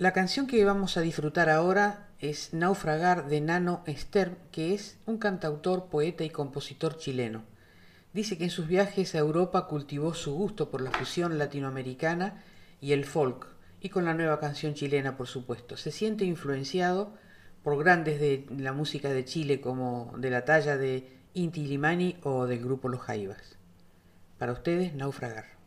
La 0.00 0.14
canción 0.14 0.46
que 0.46 0.64
vamos 0.64 0.96
a 0.96 1.02
disfrutar 1.02 1.50
ahora 1.50 2.08
es 2.20 2.54
Naufragar 2.54 3.28
de 3.28 3.42
Nano 3.42 3.82
Esther, 3.84 4.38
que 4.50 4.72
es 4.72 4.96
un 5.04 5.18
cantautor, 5.18 5.90
poeta 5.90 6.24
y 6.24 6.30
compositor 6.30 6.96
chileno. 6.96 7.44
Dice 8.14 8.38
que 8.38 8.44
en 8.44 8.50
sus 8.50 8.66
viajes 8.66 9.14
a 9.14 9.18
Europa 9.18 9.66
cultivó 9.66 10.14
su 10.14 10.32
gusto 10.32 10.70
por 10.70 10.80
la 10.80 10.90
fusión 10.90 11.36
latinoamericana 11.36 12.42
y 12.80 12.92
el 12.92 13.04
folk, 13.04 13.46
y 13.82 13.90
con 13.90 14.06
la 14.06 14.14
nueva 14.14 14.40
canción 14.40 14.72
chilena, 14.72 15.18
por 15.18 15.26
supuesto. 15.26 15.76
Se 15.76 15.90
siente 15.90 16.24
influenciado 16.24 17.12
por 17.62 17.76
grandes 17.76 18.18
de 18.20 18.46
la 18.56 18.72
música 18.72 19.10
de 19.10 19.26
Chile 19.26 19.60
como 19.60 20.14
de 20.16 20.30
la 20.30 20.46
talla 20.46 20.78
de 20.78 21.12
Inti 21.34 21.66
Limani 21.66 22.16
o 22.22 22.46
del 22.46 22.64
grupo 22.64 22.88
Los 22.88 23.02
Jaivas. 23.02 23.58
Para 24.38 24.52
ustedes, 24.52 24.94
Naufragar. 24.94 25.59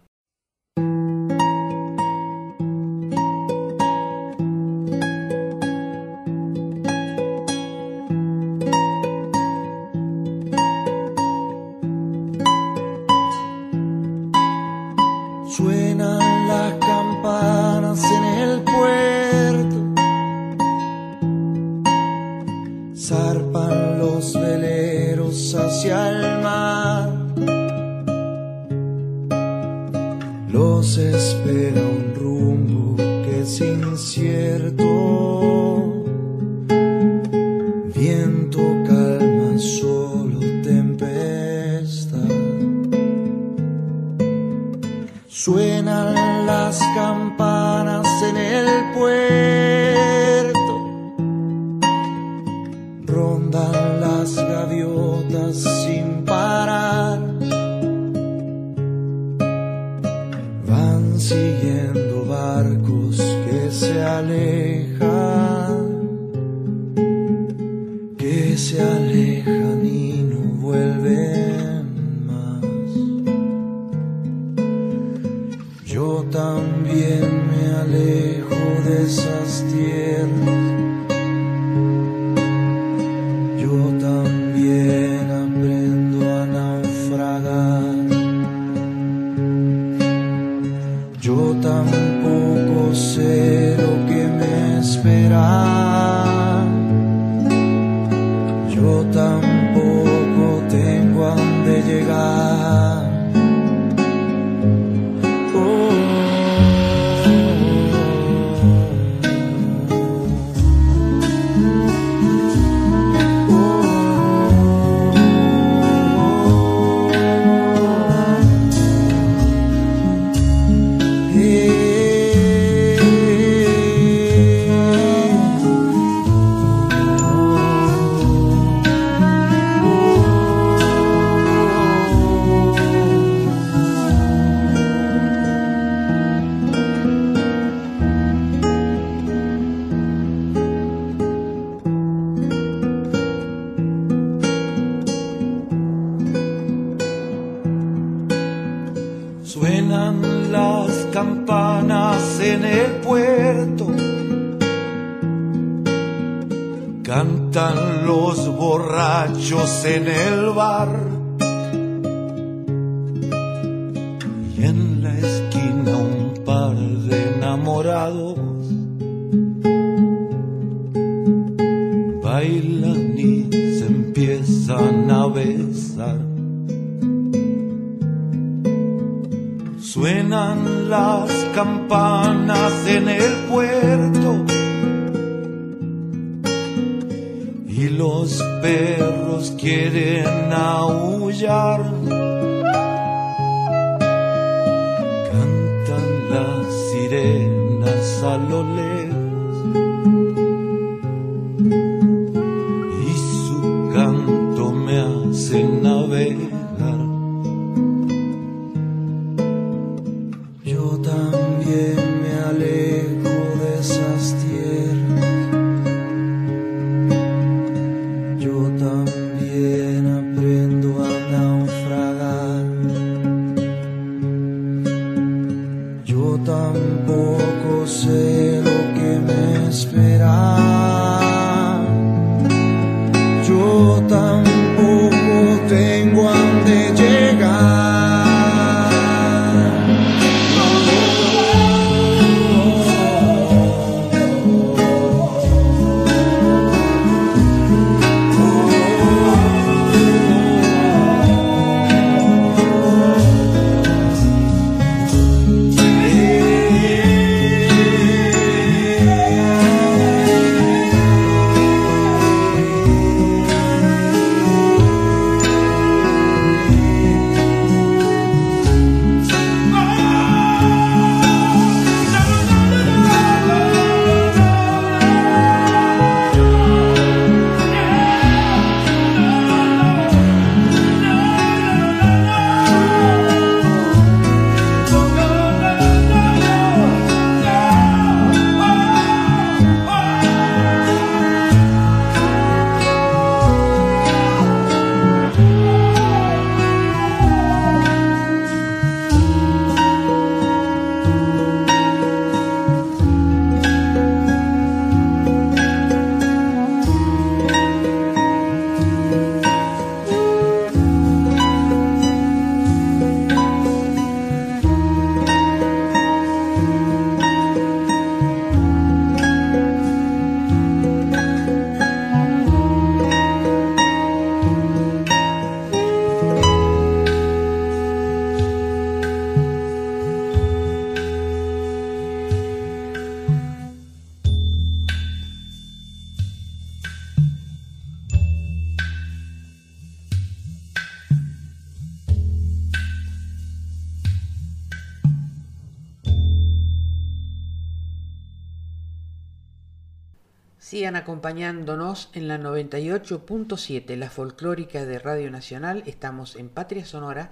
Acompañándonos 351.04 352.10
en 352.14 352.30
la 352.30 352.39
98.7, 352.39 353.97
la 353.97 354.10
folclórica 354.10 354.86
de 354.86 354.99
Radio 354.99 355.30
Nacional. 355.32 355.84
Estamos 355.86 356.38
en 356.38 356.47
Patria 356.47 356.86
Sonora 356.86 357.30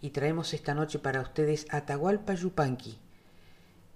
y 0.00 0.10
traemos 0.10 0.54
esta 0.54 0.72
noche 0.72 1.00
para 1.00 1.20
ustedes 1.20 1.66
Atahualpa 1.68 2.34
Yupanqui. 2.34 2.96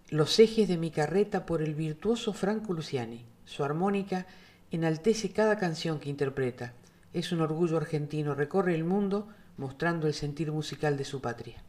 Los 0.08 0.40
ejes 0.40 0.66
de 0.66 0.76
mi 0.76 0.90
carreta 0.90 1.46
por 1.46 1.62
el 1.62 1.76
virtuoso 1.76 2.32
Franco 2.32 2.72
Luciani. 2.72 3.24
Su 3.44 3.62
armónica 3.62 4.26
enaltece 4.72 5.30
cada 5.30 5.56
canción 5.56 6.00
que 6.00 6.10
interpreta. 6.10 6.72
Es 7.12 7.30
un 7.30 7.42
orgullo 7.42 7.76
argentino, 7.76 8.34
recorre 8.34 8.74
el 8.74 8.82
mundo 8.82 9.28
mostrando 9.56 10.08
el 10.08 10.14
sentir 10.14 10.50
musical 10.50 10.96
de 10.96 11.04
su 11.04 11.20
patria. 11.20 11.62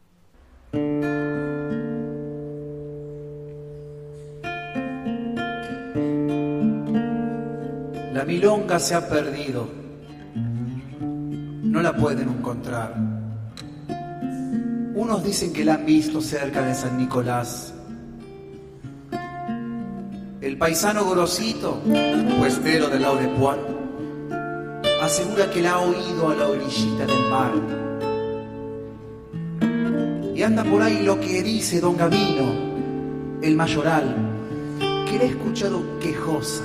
La 8.14 8.24
milonga 8.24 8.78
se 8.78 8.94
ha 8.94 9.08
perdido, 9.08 9.68
no 11.64 11.82
la 11.82 11.96
pueden 11.96 12.28
encontrar. 12.28 12.94
Unos 14.94 15.24
dicen 15.24 15.52
que 15.52 15.64
la 15.64 15.74
han 15.74 15.84
visto 15.84 16.20
cerca 16.20 16.64
de 16.64 16.76
San 16.76 16.96
Nicolás. 16.96 17.74
El 20.40 20.56
paisano 20.56 21.04
Gorosito, 21.04 21.82
puestero 22.38 22.86
del 22.86 23.02
lado 23.02 23.16
de 23.16 23.26
Puan, 23.26 23.58
asegura 25.02 25.50
que 25.50 25.60
la 25.60 25.72
ha 25.72 25.80
oído 25.80 26.30
a 26.30 26.36
la 26.36 26.46
orillita 26.46 27.06
del 27.06 27.30
mar. 27.30 27.52
Y 30.36 30.40
anda 30.40 30.62
por 30.62 30.82
ahí 30.82 31.02
lo 31.02 31.18
que 31.18 31.42
dice 31.42 31.80
don 31.80 31.96
Gavino, 31.96 33.40
el 33.42 33.56
mayoral, 33.56 34.14
que 35.10 35.18
le 35.18 35.24
ha 35.24 35.28
escuchado 35.30 35.98
quejosa 35.98 36.62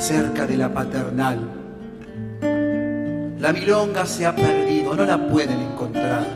cerca 0.00 0.46
de 0.46 0.56
la 0.56 0.72
paternal. 0.72 1.38
La 3.38 3.52
milonga 3.52 4.06
se 4.06 4.24
ha 4.26 4.34
perdido, 4.34 4.94
no 4.94 5.04
la 5.04 5.28
pueden 5.28 5.60
encontrar. 5.60 6.26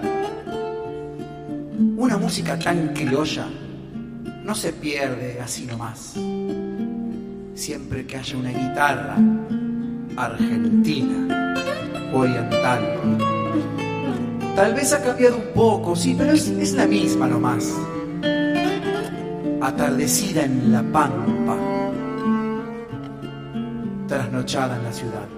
Una 1.97 2.19
música 2.19 2.59
tan 2.59 2.89
criolla 2.89 3.47
no 4.45 4.55
se 4.55 4.73
pierde 4.75 5.41
así 5.41 5.65
nomás. 5.65 6.15
Siempre 7.55 8.07
que 8.07 8.17
haya 8.19 8.37
una 8.37 8.51
guitarra 8.51 9.17
argentina, 10.17 11.55
oriental. 12.13 12.83
Tal 14.55 14.75
vez 14.75 14.93
ha 14.93 15.03
cambiado 15.03 15.37
un 15.37 15.55
poco, 15.55 15.97
sí, 15.97 16.15
pero 16.17 16.33
es, 16.33 16.73
la 16.75 16.87
misma 16.87 17.27
nomás. 17.27 17.73
Atardecida 19.61 20.45
en 20.45 20.71
la 20.71 20.83
pampa 20.83 21.64
trasnochada 24.07 24.77
en 24.77 24.85
la 24.85 24.93
ciudad. 24.93 25.29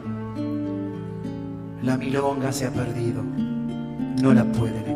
La 1.83 1.97
milonga 1.97 2.53
se 2.53 2.67
ha 2.67 2.71
perdido, 2.71 3.23
no 4.21 4.33
la 4.33 4.45
pueden 4.45 4.96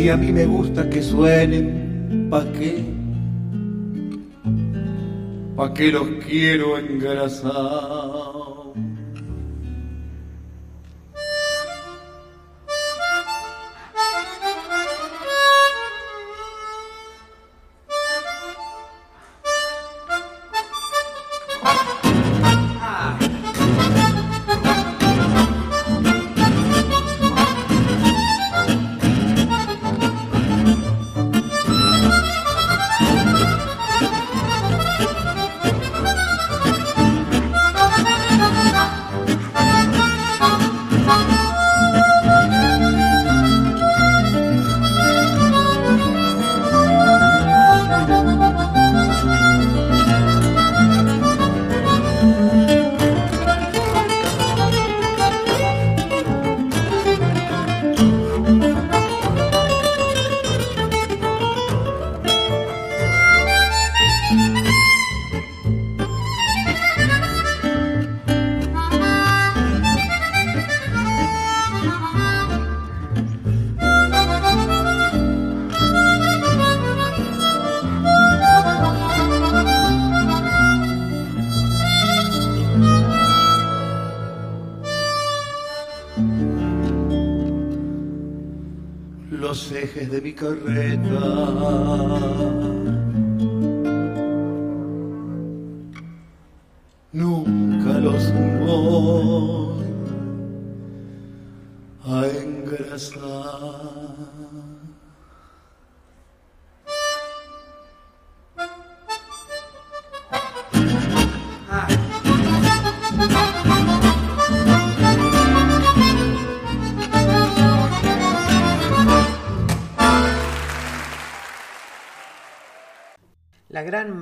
Si 0.00 0.08
a 0.08 0.16
mí 0.16 0.32
me 0.32 0.46
gusta 0.46 0.88
que 0.88 1.02
suenen, 1.02 2.30
¿pa' 2.30 2.50
qué? 2.52 2.82
¿Pa' 5.54 5.74
qué 5.74 5.92
los 5.92 6.08
quiero 6.26 6.78
engrasar? 6.78 8.09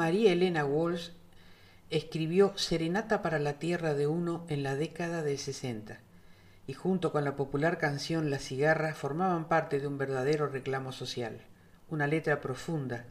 María 0.09 0.33
Elena 0.33 0.65
Walsh 0.65 1.11
escribió 1.91 2.57
Serenata 2.57 3.21
para 3.21 3.39
la 3.39 3.59
Tierra 3.59 3.93
de 3.93 4.07
Uno 4.07 4.47
en 4.49 4.63
la 4.63 4.75
década 4.75 5.23
del 5.23 5.37
60 5.37 6.01
y 6.67 6.73
junto 6.73 7.13
con 7.13 7.25
la 7.25 7.37
popular 7.37 7.77
canción 7.77 8.31
La 8.31 8.39
cigarra 8.39 8.95
formaban 8.95 9.49
parte 9.49 9.81
de 9.81 9.87
un 9.87 9.99
verdadero 9.99 10.47
reclamo 10.47 10.93
social, 10.93 11.43
una 11.91 12.07
letra 12.07 12.41
profunda 12.41 13.05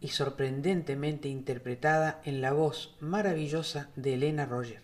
y 0.00 0.10
sorprendentemente 0.10 1.28
interpretada 1.28 2.20
en 2.22 2.40
la 2.40 2.52
voz 2.52 2.96
maravillosa 3.00 3.88
de 3.96 4.14
Elena 4.14 4.46
Roger. 4.46 4.82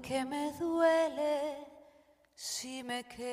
Que 0.00 0.24
me 0.24 0.52
duele 0.52 1.66
si 2.34 2.82
me 2.82 3.04
quedo, 3.04 3.28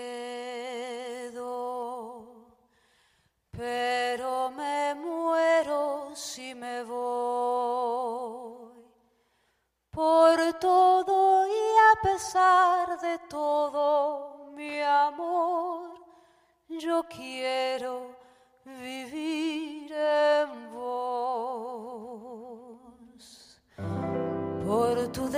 pero 3.51 4.49
me 4.51 4.95
muero 4.95 6.11
si 6.15 6.55
me 6.55 6.83
voy. 6.83 8.25
Por 9.91 10.53
todo 10.59 11.47
y 11.47 11.51
a 11.51 12.01
pesar 12.01 12.99
de 12.99 13.17
todo, 13.29 13.44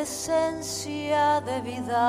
Decencia 0.08 1.42
de 1.42 1.60
vida 1.60 2.00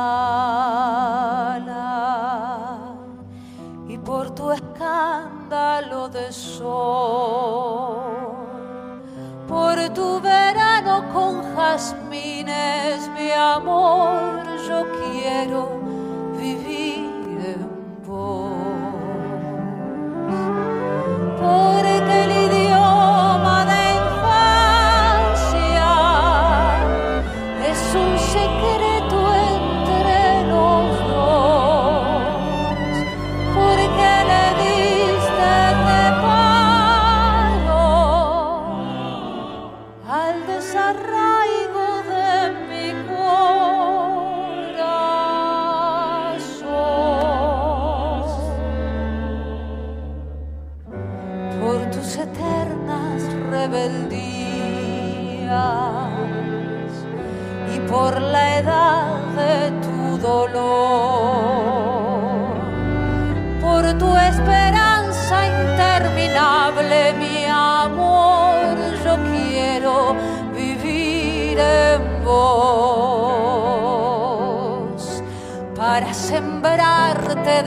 y 3.88 3.99
por 3.99 4.30
tu 4.36 4.53
escándalo 4.53 6.09
de 6.09 6.30
sol, 6.30 6.62
por 9.49 9.76
tu 9.94 10.20
verano 10.20 11.12
con 11.12 11.42
jazmines, 11.57 13.09
mi 13.16 13.32
amor, 13.32 14.44
yo 14.68 14.86
quiero 15.01 15.78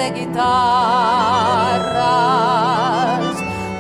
de 0.01 0.09
guitarras, 0.11 0.41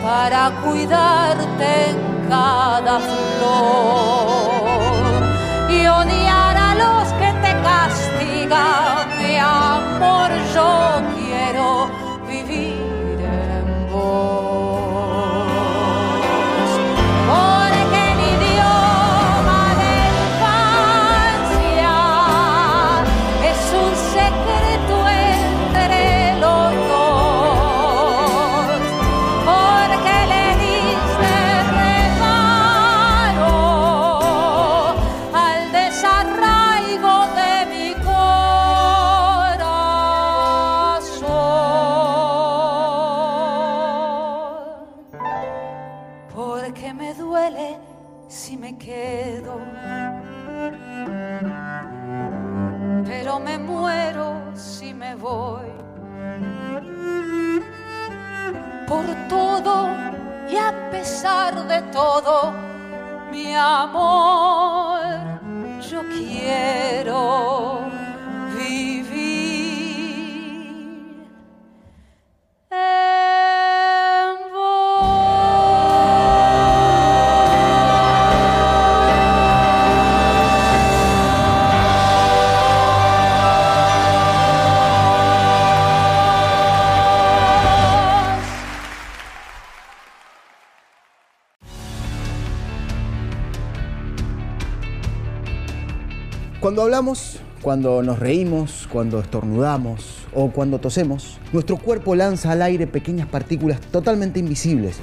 para 0.03 0.51
cuidarte 0.61 1.89
en 1.89 2.29
cada 2.29 2.99
flor 2.99 4.30
Cuando 97.63 98.03
nos 98.03 98.19
reímos, 98.19 98.87
cuando 98.91 99.19
estornudamos 99.19 100.27
o 100.35 100.51
cuando 100.51 100.79
tosemos, 100.79 101.39
nuestro 101.51 101.77
cuerpo 101.77 102.13
lanza 102.13 102.51
al 102.51 102.61
aire 102.61 102.85
pequeñas 102.85 103.27
partículas 103.27 103.81
totalmente 103.81 104.39
invisibles. 104.39 104.99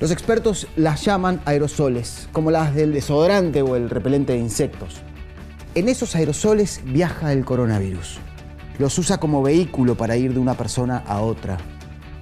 Los 0.00 0.10
expertos 0.10 0.68
las 0.76 1.04
llaman 1.04 1.42
aerosoles, 1.44 2.30
como 2.32 2.50
las 2.50 2.74
del 2.74 2.94
desodorante 2.94 3.60
o 3.60 3.76
el 3.76 3.90
repelente 3.90 4.32
de 4.32 4.38
insectos. 4.38 5.02
En 5.74 5.90
esos 5.90 6.16
aerosoles 6.16 6.80
viaja 6.86 7.30
el 7.34 7.44
coronavirus. 7.44 8.20
Los 8.78 8.96
usa 8.98 9.18
como 9.18 9.42
vehículo 9.42 9.96
para 9.96 10.16
ir 10.16 10.32
de 10.32 10.40
una 10.40 10.54
persona 10.54 11.04
a 11.06 11.20
otra. 11.20 11.58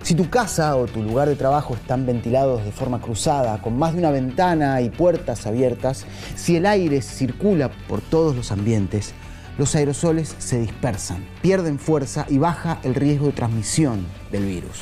Si 0.06 0.14
tu 0.14 0.30
casa 0.30 0.76
o 0.76 0.86
tu 0.86 1.02
lugar 1.02 1.28
de 1.28 1.34
trabajo 1.34 1.74
están 1.74 2.06
ventilados 2.06 2.64
de 2.64 2.70
forma 2.70 3.00
cruzada, 3.00 3.60
con 3.60 3.76
más 3.76 3.92
de 3.92 3.98
una 3.98 4.12
ventana 4.12 4.80
y 4.80 4.88
puertas 4.88 5.48
abiertas, 5.48 6.06
si 6.36 6.54
el 6.54 6.66
aire 6.66 7.02
circula 7.02 7.72
por 7.88 8.00
todos 8.02 8.36
los 8.36 8.52
ambientes, 8.52 9.14
los 9.58 9.74
aerosoles 9.74 10.36
se 10.38 10.60
dispersan, 10.60 11.26
pierden 11.42 11.80
fuerza 11.80 12.24
y 12.28 12.38
baja 12.38 12.78
el 12.84 12.94
riesgo 12.94 13.26
de 13.26 13.32
transmisión 13.32 14.06
del 14.30 14.44
virus. 14.44 14.78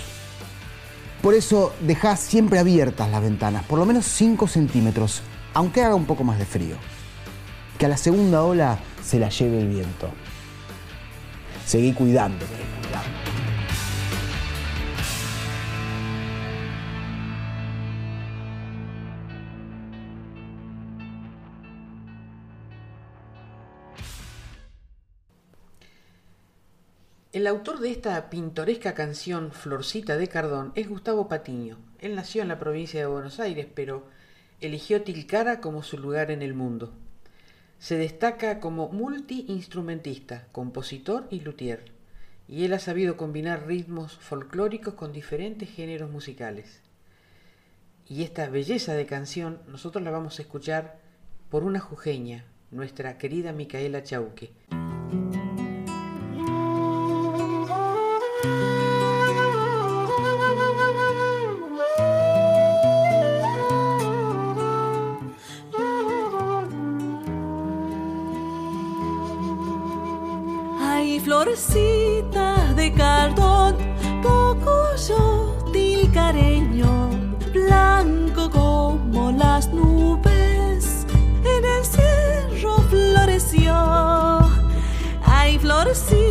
Por 1.22 1.32
eso 1.32 1.72
deja 1.80 2.16
siempre 2.16 2.58
abiertas 2.58 3.10
las 3.10 3.22
ventanas, 3.22 3.64
por 3.64 3.78
lo 3.78 3.86
menos 3.86 4.04
5 4.04 4.46
centímetros, 4.46 5.22
aunque 5.54 5.82
haga 5.82 5.94
un 5.94 6.04
poco 6.04 6.22
más 6.22 6.38
de 6.38 6.44
frío. 6.44 6.76
Que 7.78 7.86
a 7.86 7.88
la 7.88 7.96
segunda 7.96 8.42
ola 8.42 8.78
se 9.02 9.18
la 9.18 9.30
lleve 9.30 9.60
el 9.60 9.68
viento. 9.68 10.10
Seguí 11.64 11.94
cuidándote, 11.94 12.73
El 27.34 27.48
autor 27.48 27.80
de 27.80 27.90
esta 27.90 28.30
pintoresca 28.30 28.94
canción 28.94 29.50
Florcita 29.50 30.16
de 30.16 30.28
Cardón 30.28 30.70
es 30.76 30.88
Gustavo 30.88 31.26
Patiño. 31.26 31.78
Él 31.98 32.14
nació 32.14 32.42
en 32.42 32.46
la 32.46 32.60
provincia 32.60 33.00
de 33.00 33.06
Buenos 33.06 33.40
Aires, 33.40 33.66
pero 33.74 34.06
eligió 34.60 35.02
Tilcara 35.02 35.60
como 35.60 35.82
su 35.82 35.98
lugar 35.98 36.30
en 36.30 36.42
el 36.42 36.54
mundo. 36.54 36.92
Se 37.80 37.98
destaca 37.98 38.60
como 38.60 38.88
multiinstrumentista, 38.90 40.46
compositor 40.52 41.26
y 41.28 41.40
luthier, 41.40 41.86
y 42.46 42.66
él 42.66 42.72
ha 42.72 42.78
sabido 42.78 43.16
combinar 43.16 43.66
ritmos 43.66 44.12
folclóricos 44.12 44.94
con 44.94 45.12
diferentes 45.12 45.68
géneros 45.68 46.12
musicales. 46.12 46.82
Y 48.06 48.22
esta 48.22 48.48
belleza 48.48 48.94
de 48.94 49.06
canción 49.06 49.58
nosotros 49.66 50.04
la 50.04 50.12
vamos 50.12 50.38
a 50.38 50.42
escuchar 50.42 51.00
por 51.50 51.64
una 51.64 51.80
jujeña, 51.80 52.44
nuestra 52.70 53.18
querida 53.18 53.52
Micaela 53.52 54.04
Chauque. 54.04 54.52
Ay, 71.44 71.56
florecita 71.56 72.72
de 72.74 72.90
cardón, 72.94 73.76
poco 74.22 74.96
yo 75.06 75.54
tilcareño, 75.74 77.10
blanco 77.52 78.50
como 78.50 79.30
las 79.30 79.68
nubes, 79.68 81.06
en 81.44 81.64
el 81.64 81.84
cerro 81.84 82.78
floreció. 82.88 83.74
Ay, 85.26 85.58
florecita 85.58 86.23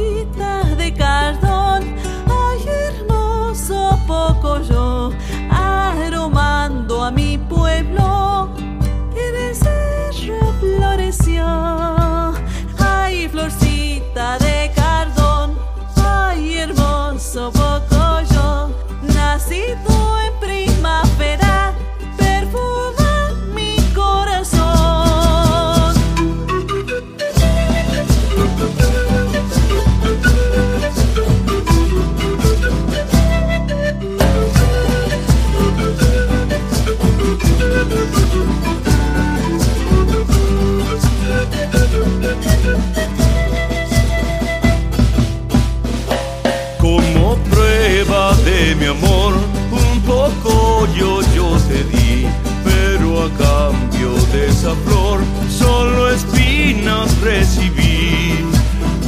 espinas 57.23 57.33
recibí. 57.33 58.37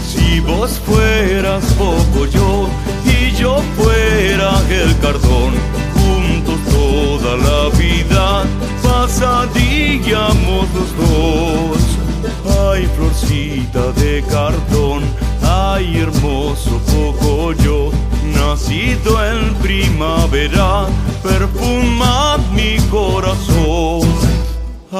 Si 0.05 0.39
vos 0.39 0.79
fueras 0.85 1.63
poco 1.73 2.25
yo 2.25 2.67
y 3.05 3.31
yo 3.35 3.61
fuera 3.77 4.61
el 4.69 4.97
cardón, 4.99 5.53
juntos 5.93 6.59
toda 6.71 7.37
la 7.37 7.77
vida 7.77 8.43
pasaríamos 8.83 10.67
los 10.73 10.97
dos. 10.97 11.77
Ay, 12.71 12.87
florcita 12.95 13.91
de 13.93 14.23
cartón, 14.23 15.03
ay, 15.43 15.97
hermoso 15.97 16.79
poco 16.93 17.53
yo, 17.53 17.91
nacido 18.33 19.23
en 19.25 19.53
primavera, 19.55 20.87
perfuma 21.23 22.37
mi 22.53 22.77
corazón. 22.89 23.64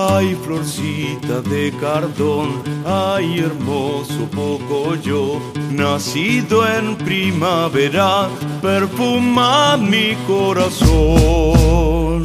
Ay, 0.07 0.35
florcita 0.35 1.41
de 1.41 1.71
cardón, 1.79 2.61
ay, 2.85 3.39
hermoso 3.39 4.29
poco 4.35 4.95
yo, 4.95 5.41
nacido 5.71 6.67
en 6.67 6.95
primavera, 6.97 8.29
perfuma 8.61 9.77
mi 9.77 10.15
corazón. 10.27 12.21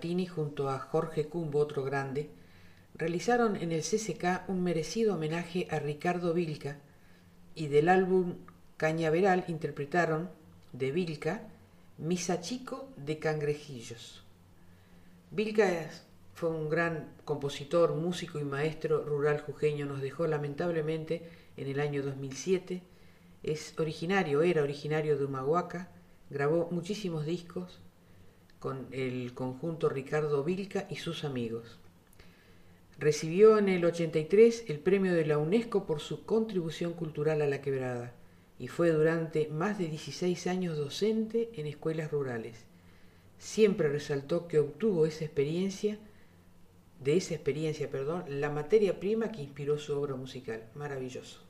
Junto 0.00 0.70
a 0.70 0.78
Jorge 0.78 1.26
Cumbo, 1.26 1.58
otro 1.58 1.82
grande, 1.82 2.30
realizaron 2.94 3.56
en 3.56 3.72
el 3.72 3.82
CCK 3.82 4.48
un 4.48 4.62
merecido 4.62 5.14
homenaje 5.14 5.66
a 5.72 5.80
Ricardo 5.80 6.32
Vilca 6.34 6.78
y 7.56 7.66
del 7.66 7.88
álbum 7.88 8.36
Cañaveral 8.76 9.44
interpretaron 9.48 10.30
de 10.72 10.92
Vilca 10.92 11.48
Misa 11.98 12.40
Chico 12.40 12.88
de 12.96 13.18
Cangrejillos. 13.18 14.22
Vilca 15.32 15.90
fue 16.34 16.50
un 16.50 16.68
gran 16.68 17.08
compositor, 17.24 17.92
músico 17.96 18.38
y 18.38 18.44
maestro 18.44 19.02
rural 19.04 19.40
jujeño, 19.40 19.84
nos 19.84 20.00
dejó 20.00 20.28
lamentablemente 20.28 21.28
en 21.56 21.66
el 21.66 21.80
año 21.80 22.04
2007. 22.04 22.82
Es 23.42 23.74
originario, 23.80 24.42
era 24.42 24.62
originario 24.62 25.18
de 25.18 25.24
Humahuaca, 25.24 25.88
grabó 26.30 26.68
muchísimos 26.70 27.26
discos 27.26 27.80
con 28.58 28.88
el 28.92 29.34
conjunto 29.34 29.88
Ricardo 29.88 30.42
Vilca 30.44 30.86
y 30.90 30.96
sus 30.96 31.24
amigos. 31.24 31.78
Recibió 32.98 33.58
en 33.58 33.68
el 33.68 33.84
83 33.84 34.64
el 34.68 34.80
premio 34.80 35.14
de 35.14 35.24
la 35.24 35.38
UNESCO 35.38 35.86
por 35.86 36.00
su 36.00 36.24
contribución 36.24 36.92
cultural 36.94 37.42
a 37.42 37.46
la 37.46 37.62
quebrada 37.62 38.12
y 38.58 38.66
fue 38.66 38.90
durante 38.90 39.48
más 39.48 39.78
de 39.78 39.86
16 39.86 40.48
años 40.48 40.76
docente 40.76 41.50
en 41.54 41.66
escuelas 41.66 42.10
rurales. 42.10 42.64
Siempre 43.38 43.88
resaltó 43.88 44.48
que 44.48 44.58
obtuvo 44.58 45.06
esa 45.06 45.24
experiencia, 45.24 45.98
de 47.00 47.16
esa 47.16 47.34
experiencia, 47.34 47.88
perdón, 47.88 48.24
la 48.28 48.50
materia 48.50 48.98
prima 48.98 49.30
que 49.30 49.42
inspiró 49.42 49.78
su 49.78 49.96
obra 49.96 50.16
musical. 50.16 50.64
Maravilloso. 50.74 51.47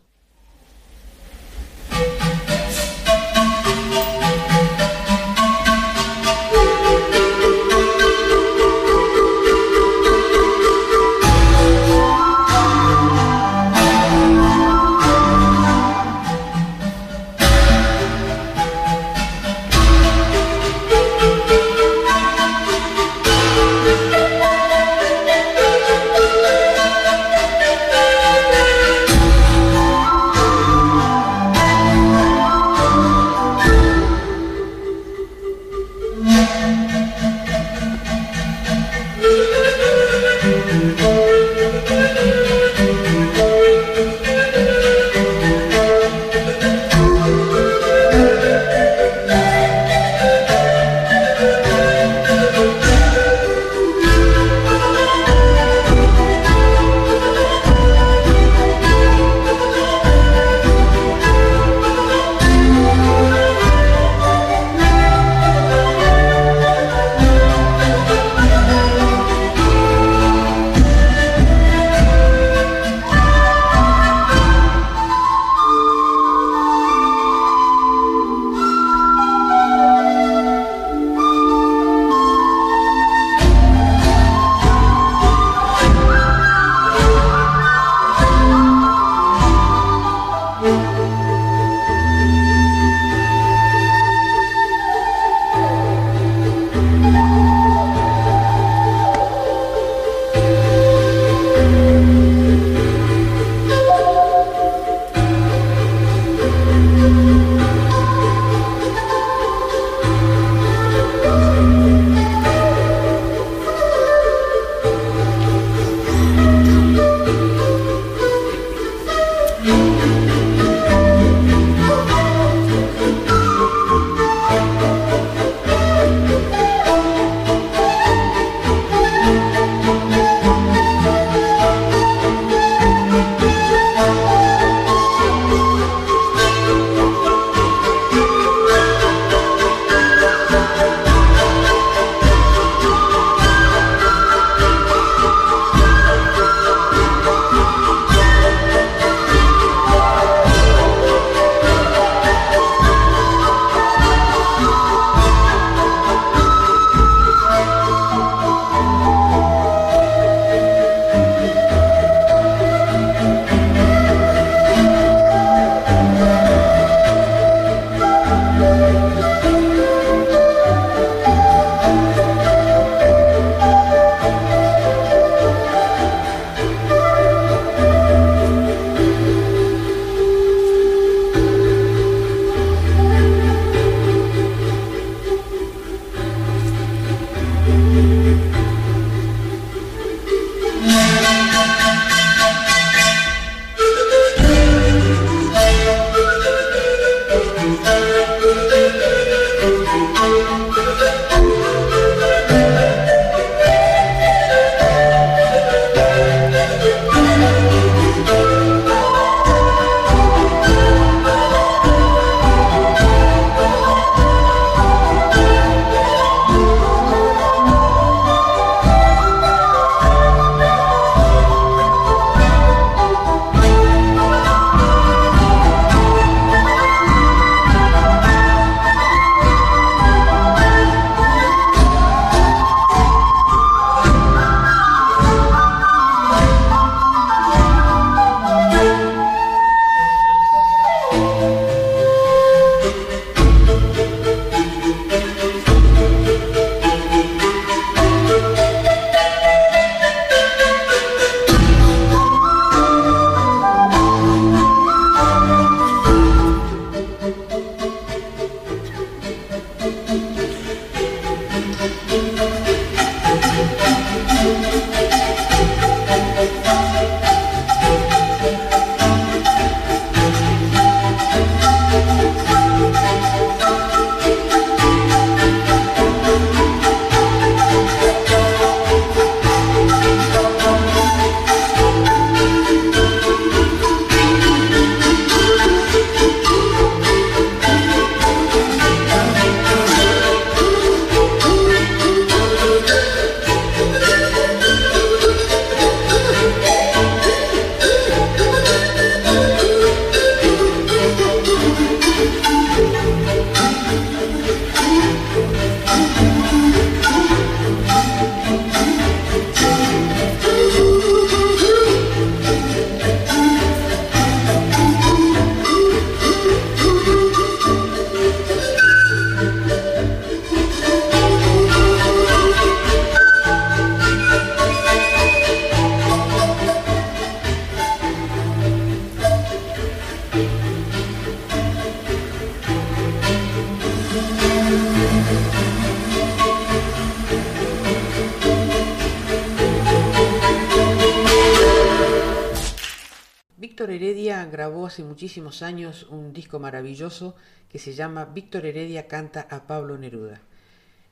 Maravilloso 346.58 347.34
que 347.68 347.78
se 347.78 347.92
llama 347.92 348.24
Víctor 348.24 348.66
Heredia 348.66 349.06
canta 349.08 349.46
a 349.50 349.66
Pablo 349.66 349.98
Neruda. 349.98 350.40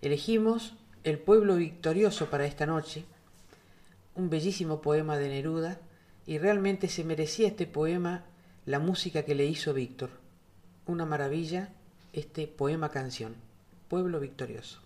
Elegimos 0.03 0.75
El 1.05 1.19
pueblo 1.19 1.57
victorioso 1.57 2.31
para 2.31 2.47
esta 2.47 2.67
noche, 2.67 3.05
un 4.15 4.31
bellísimo 4.31 4.81
poema 4.81 5.19
de 5.19 5.29
Neruda, 5.29 5.79
y 6.27 6.39
realmente 6.39 6.89
se 6.89 7.05
merecía 7.05 7.49
este 7.49 7.67
poema 7.67 8.25
la 8.65 8.81
música 8.81 9.23
que 9.23 9.35
le 9.35 9.47
hizo 9.47 9.73
Víctor. 9.73 10.11
Una 10.87 11.07
maravilla 11.07 11.71
este 12.13 12.47
poema 12.47 12.91
canción, 12.91 13.35
Pueblo 13.89 14.21
Victorioso. 14.21 14.81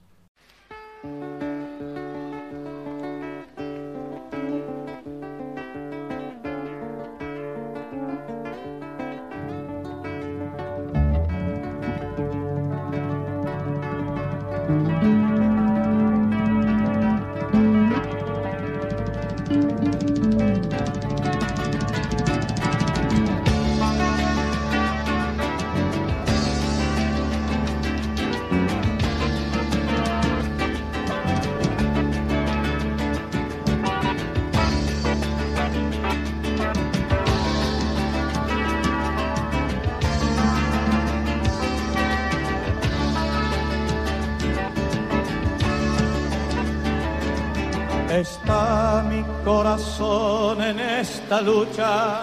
Está 48.21 49.03
mi 49.09 49.25
corazón 49.47 50.63
en 50.63 50.79
esta 50.79 51.41
lucha. 51.41 52.21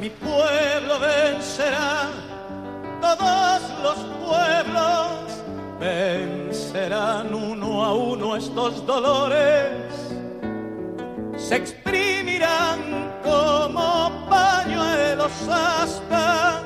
Mi 0.00 0.08
pueblo 0.08 1.00
vencerá, 1.00 2.08
todos 3.00 3.60
los 3.82 3.98
pueblos 4.24 5.42
vencerán 5.80 7.34
uno 7.34 7.84
a 7.84 7.92
uno 7.92 8.36
estos 8.36 8.86
dolores. 8.86 9.72
Se 11.36 11.56
exprimirán 11.56 12.78
como 13.24 14.12
pañuelos 14.30 15.32
hasta 15.50 16.62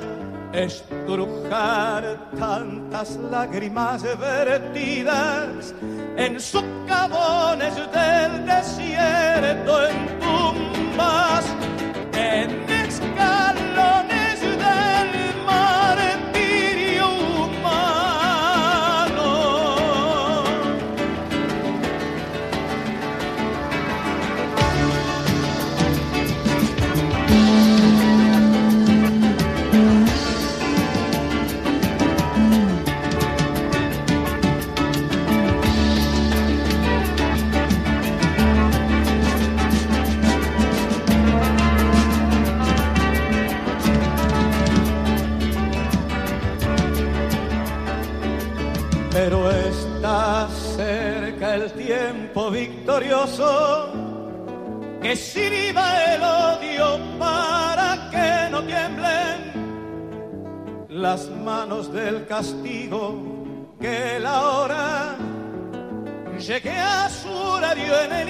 estrujar 0.53 2.30
tantas 2.38 3.16
lágrimas 3.30 4.03
vertidas 4.18 5.74
en 6.16 6.38
socavones 6.40 7.74
del 7.76 8.46
desierto, 8.46 9.86
en 9.88 10.18
tumbas, 10.20 11.44
en 12.14 12.72
victorioso 52.53 53.92
que 55.00 55.16
sirva 55.16 56.14
el 56.14 56.22
odio 56.22 57.00
para 57.18 58.09
que 58.11 58.50
no 58.50 58.62
tiemblen 58.62 59.38
las 60.90 61.28
manos 61.30 61.92
del 61.92 62.26
castigo 62.26 63.18
que 63.80 64.20
la 64.20 64.42
hora 64.42 65.16
llegue 66.38 66.78
a 66.78 67.09
su 67.09 67.30
horario 67.30 68.00
en 68.05 68.12
el 68.12 68.28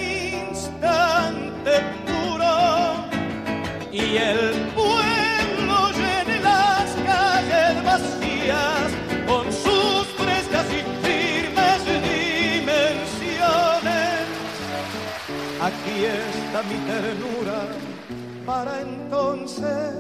instante 0.48 1.72
puro 2.06 2.54
y 3.90 4.16
el 4.16 4.50
pueblo 4.76 5.90
llene 5.90 6.40
las 6.40 6.94
calles 7.06 7.84
vacías 7.84 8.21
Aquí 15.72 16.04
está 16.04 16.62
mi 16.64 16.76
ternura 16.86 17.60
para 18.44 18.82
entonces 18.82 19.94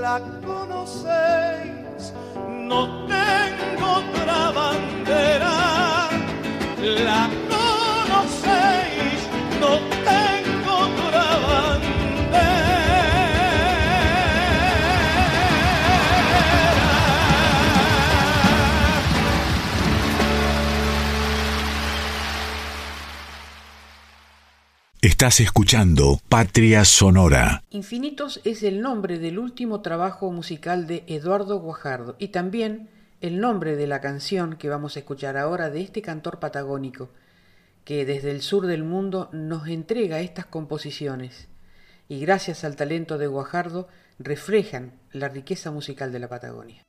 la 0.00 0.20
conocéis. 0.44 2.12
No 2.48 3.06
tengo 3.06 3.86
otra 4.02 4.50
bandera, 4.52 6.08
la 6.80 7.28
conocéis. 7.48 7.61
Estás 25.02 25.40
escuchando 25.40 26.20
Patria 26.28 26.84
Sonora. 26.84 27.64
Infinitos 27.70 28.40
es 28.44 28.62
el 28.62 28.80
nombre 28.80 29.18
del 29.18 29.40
último 29.40 29.80
trabajo 29.80 30.30
musical 30.30 30.86
de 30.86 31.02
Eduardo 31.08 31.58
Guajardo 31.58 32.14
y 32.20 32.28
también 32.28 32.88
el 33.20 33.40
nombre 33.40 33.74
de 33.74 33.88
la 33.88 34.00
canción 34.00 34.54
que 34.54 34.68
vamos 34.68 34.94
a 34.94 35.00
escuchar 35.00 35.36
ahora 35.36 35.70
de 35.70 35.80
este 35.80 36.02
cantor 36.02 36.38
patagónico, 36.38 37.10
que 37.84 38.06
desde 38.06 38.30
el 38.30 38.42
sur 38.42 38.68
del 38.68 38.84
mundo 38.84 39.28
nos 39.32 39.66
entrega 39.66 40.20
estas 40.20 40.46
composiciones 40.46 41.48
y 42.08 42.20
gracias 42.20 42.62
al 42.62 42.76
talento 42.76 43.18
de 43.18 43.26
Guajardo 43.26 43.88
reflejan 44.20 44.92
la 45.10 45.28
riqueza 45.28 45.72
musical 45.72 46.12
de 46.12 46.20
la 46.20 46.28
Patagonia. 46.28 46.86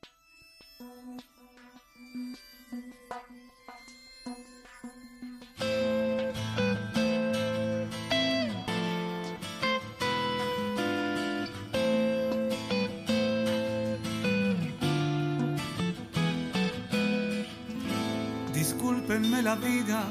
La 19.42 19.56
vida, 19.56 20.04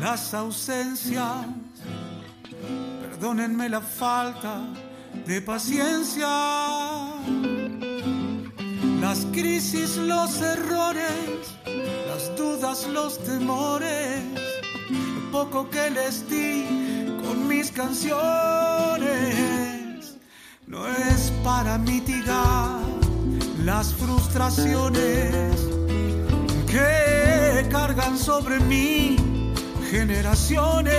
las 0.00 0.32
ausencias, 0.34 1.46
perdónenme 3.00 3.68
la 3.68 3.80
falta 3.80 4.62
de 5.26 5.40
paciencia, 5.42 6.26
las 9.00 9.26
crisis, 9.32 9.98
los 9.98 10.40
errores, 10.40 11.54
las 12.08 12.36
dudas, 12.36 12.88
los 12.88 13.22
temores, 13.22 14.20
lo 14.90 15.30
poco 15.30 15.70
que 15.70 15.90
les 15.90 16.28
di 16.28 16.64
con 17.22 17.46
mis 17.46 17.70
canciones, 17.70 18.16
no 20.66 20.88
es 20.88 21.30
para 21.44 21.78
mitigar 21.78 22.80
las 23.64 23.94
frustraciones 23.94 25.54
que 26.66 27.51
cargan 27.68 28.16
sobre 28.18 28.58
mí 28.60 29.16
generaciones, 29.90 30.94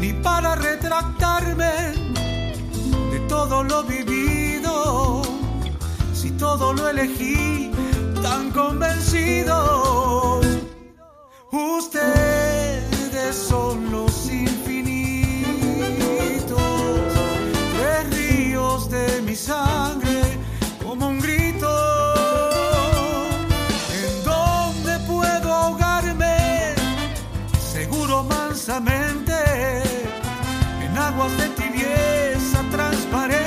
ni 0.00 0.12
para 0.22 0.54
retractarme 0.54 1.72
de 3.12 3.20
todo 3.28 3.62
lo 3.64 3.82
vivido, 3.84 5.22
si 6.12 6.30
todo 6.32 6.72
lo 6.74 6.90
elegí 6.90 7.70
tan 8.22 8.50
convencido. 8.50 10.40
Ustedes 11.52 13.34
son 13.34 13.90
los 13.90 14.05
aguas 31.26 31.36
de 31.38 31.48
tibieza 31.50 32.62
transparente. 32.70 33.45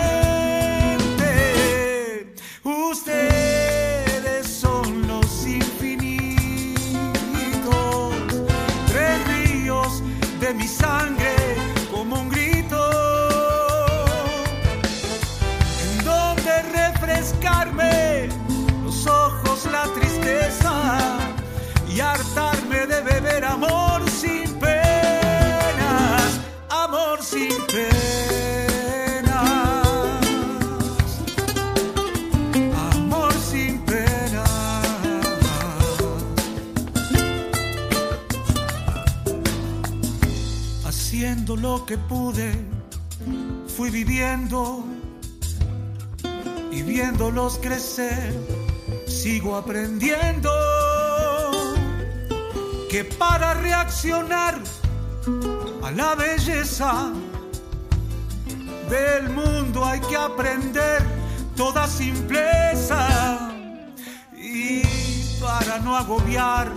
Lo 41.69 41.85
que 41.85 41.99
pude, 41.99 42.51
fui 43.75 43.91
viviendo 43.91 44.83
y 46.71 46.81
viéndolos 46.81 47.59
crecer, 47.59 48.33
sigo 49.05 49.55
aprendiendo 49.55 50.51
que 52.89 53.03
para 53.05 53.53
reaccionar 53.53 54.55
a 55.83 55.91
la 55.91 56.15
belleza 56.15 57.11
del 58.89 59.29
mundo 59.29 59.85
hay 59.85 59.99
que 60.09 60.17
aprender 60.17 60.99
toda 61.55 61.85
simpleza. 61.85 63.51
Y 64.35 64.81
para 65.39 65.77
no 65.79 65.95
agobiar 65.95 66.73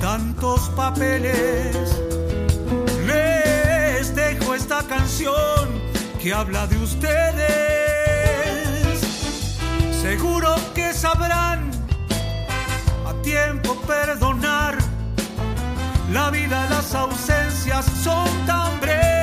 tantos 0.00 0.60
papeles 0.70 2.13
esta 4.78 4.88
canción 4.88 5.68
que 6.20 6.32
habla 6.32 6.66
de 6.66 6.76
ustedes 6.78 7.38
seguro 10.02 10.56
que 10.74 10.92
sabrán 10.92 11.70
a 13.06 13.12
tiempo 13.22 13.76
perdonar 13.86 14.76
la 16.12 16.30
vida, 16.30 16.66
las 16.70 16.92
ausencias 16.94 17.84
son 18.02 18.28
tan 18.46 18.80
breves. 18.80 19.13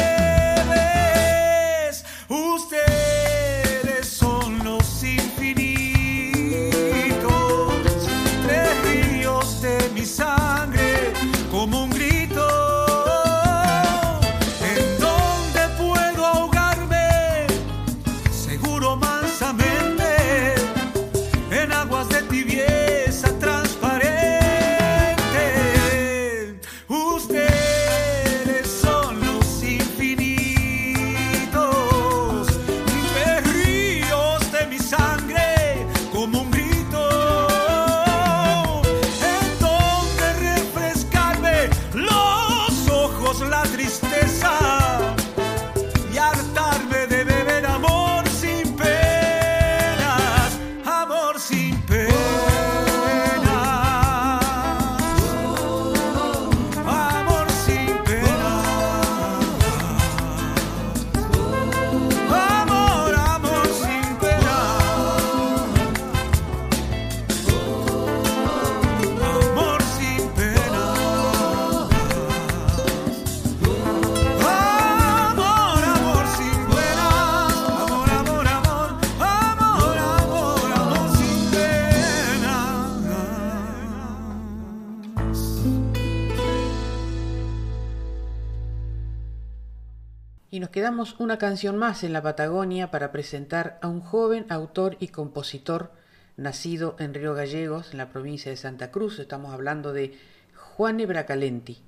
Nos 90.62 90.70
quedamos 90.70 91.16
una 91.18 91.40
canción 91.40 91.76
más 91.76 92.04
en 92.04 92.14
la 92.14 92.22
Patagonia 92.22 92.92
para 92.92 93.12
presentar 93.12 93.80
a 93.82 93.88
un 93.88 94.00
joven 94.00 94.46
autor 94.50 94.96
y 95.00 95.08
compositor 95.08 95.92
nacido 96.38 96.96
en 97.00 97.16
Río 97.16 97.34
Gallegos, 97.34 97.94
en 97.94 97.98
la 97.98 98.12
provincia 98.12 98.52
de 98.52 98.58
Santa 98.58 98.92
Cruz. 98.92 99.18
Estamos 99.18 99.56
hablando 99.56 99.92
de 99.92 100.16
Juane 100.54 101.08
Bracalenti, 101.08 101.82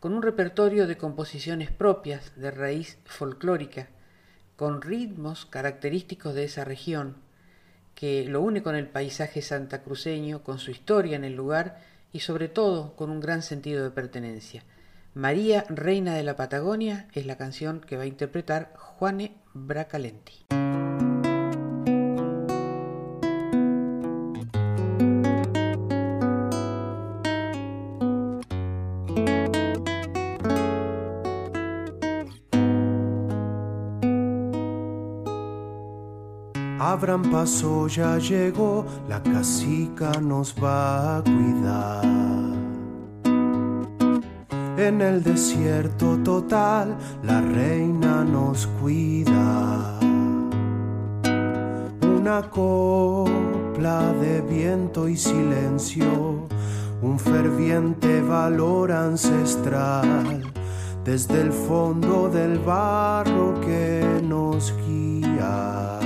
con 0.00 0.12
un 0.12 0.22
repertorio 0.22 0.88
de 0.88 0.96
composiciones 0.96 1.70
propias 1.70 2.32
de 2.34 2.50
raíz 2.50 2.98
folclórica, 3.04 3.86
con 4.56 4.82
ritmos 4.82 5.46
característicos 5.46 6.34
de 6.34 6.42
esa 6.46 6.64
región, 6.64 7.14
que 7.94 8.24
lo 8.24 8.40
une 8.40 8.64
con 8.64 8.74
el 8.74 8.88
paisaje 8.88 9.40
santacruceño, 9.40 10.42
con 10.42 10.58
su 10.58 10.72
historia 10.72 11.14
en 11.14 11.22
el 11.22 11.36
lugar 11.36 11.78
y 12.12 12.18
sobre 12.20 12.48
todo 12.48 12.96
con 12.96 13.10
un 13.10 13.20
gran 13.20 13.42
sentido 13.42 13.84
de 13.84 13.92
pertenencia. 13.92 14.64
María, 15.14 15.64
Reina 15.68 16.14
de 16.14 16.24
la 16.24 16.34
Patagonia, 16.34 17.06
es 17.12 17.24
la 17.24 17.36
canción 17.36 17.80
que 17.80 17.96
va 17.96 18.02
a 18.02 18.06
interpretar 18.06 18.72
Juane 18.76 19.36
Bracalenti. 19.52 20.44
Abran 36.80 37.22
paso, 37.30 37.86
ya 37.86 38.18
llegó, 38.18 38.84
la 39.08 39.22
casica 39.22 40.10
nos 40.20 40.54
va 40.60 41.18
a 41.18 41.22
cuidar. 41.22 42.33
En 44.84 45.00
el 45.00 45.22
desierto 45.22 46.18
total, 46.18 46.94
la 47.22 47.40
reina 47.40 48.22
nos 48.22 48.66
cuida. 48.82 49.98
Una 52.02 52.42
copla 52.50 54.12
de 54.20 54.42
viento 54.42 55.08
y 55.08 55.16
silencio, 55.16 56.46
un 57.00 57.18
ferviente 57.18 58.20
valor 58.20 58.92
ancestral, 58.92 60.42
desde 61.02 61.40
el 61.40 61.52
fondo 61.52 62.28
del 62.28 62.58
barro 62.58 63.58
que 63.62 64.20
nos 64.22 64.74
guía. 64.86 65.98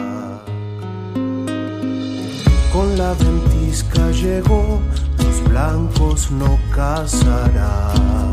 Con 2.73 2.97
la 2.97 3.13
ventisca 3.15 4.09
llegó, 4.13 4.79
los 5.19 5.51
blancos 5.51 6.31
no 6.31 6.57
cazarán. 6.73 8.28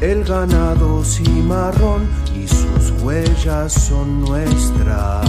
El 0.00 0.24
ganado 0.24 1.04
cimarrón 1.04 2.08
y 2.34 2.46
sus 2.46 3.02
huellas 3.02 3.72
son 3.72 4.20
nuestras. 4.20 5.26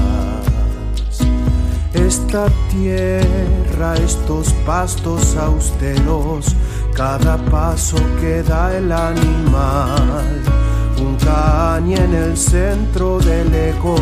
Esta 1.94 2.48
tierra, 2.72 3.96
estos 3.96 4.54
pastos 4.66 5.36
austeros, 5.36 6.56
cada 6.94 7.38
paso 7.38 7.98
que 8.22 8.44
da 8.44 8.76
el 8.78 8.92
animal, 8.92 10.44
un 11.02 11.16
caña 11.16 12.04
en 12.04 12.14
el 12.14 12.38
centro 12.38 13.20
del 13.20 13.54
eco 13.54 13.96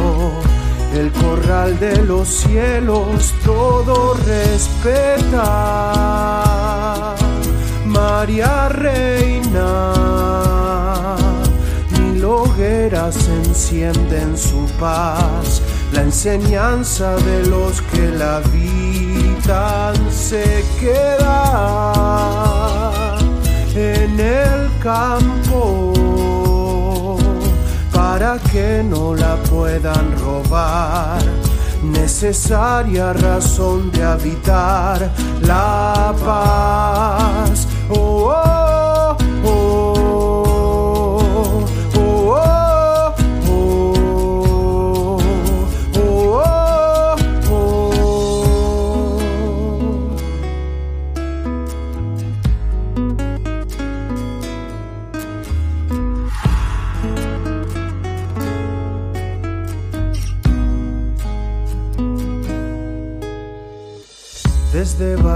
el 0.94 1.12
corral 1.12 1.78
de 1.80 2.02
los 2.04 2.28
cielos 2.28 3.34
todo 3.46 4.16
respeta. 4.16 5.36
María 7.86 8.70
Reina, 8.70 9.94
hogueras 13.08 13.28
encienden 13.28 14.38
su 14.38 14.66
paz, 14.80 15.62
la 15.94 16.02
enseñanza 16.02 17.16
de 17.16 17.46
los 17.48 17.82
que 17.82 18.10
la 18.10 18.38
habitan 18.38 19.96
se 20.12 20.64
queda 20.80 21.94
en 23.76 24.20
el 24.20 24.70
campo 24.82 25.94
para 27.94 28.38
que 28.52 28.84
no 28.84 29.16
la 29.16 29.36
puedan 29.50 30.18
robar 30.20 31.22
necesaria 31.84 33.14
razón 33.14 33.92
de 33.92 34.04
habitar 34.04 35.12
la 35.42 36.14
paz. 36.26 37.68
Oh, 37.90 38.34
oh, 38.34 38.57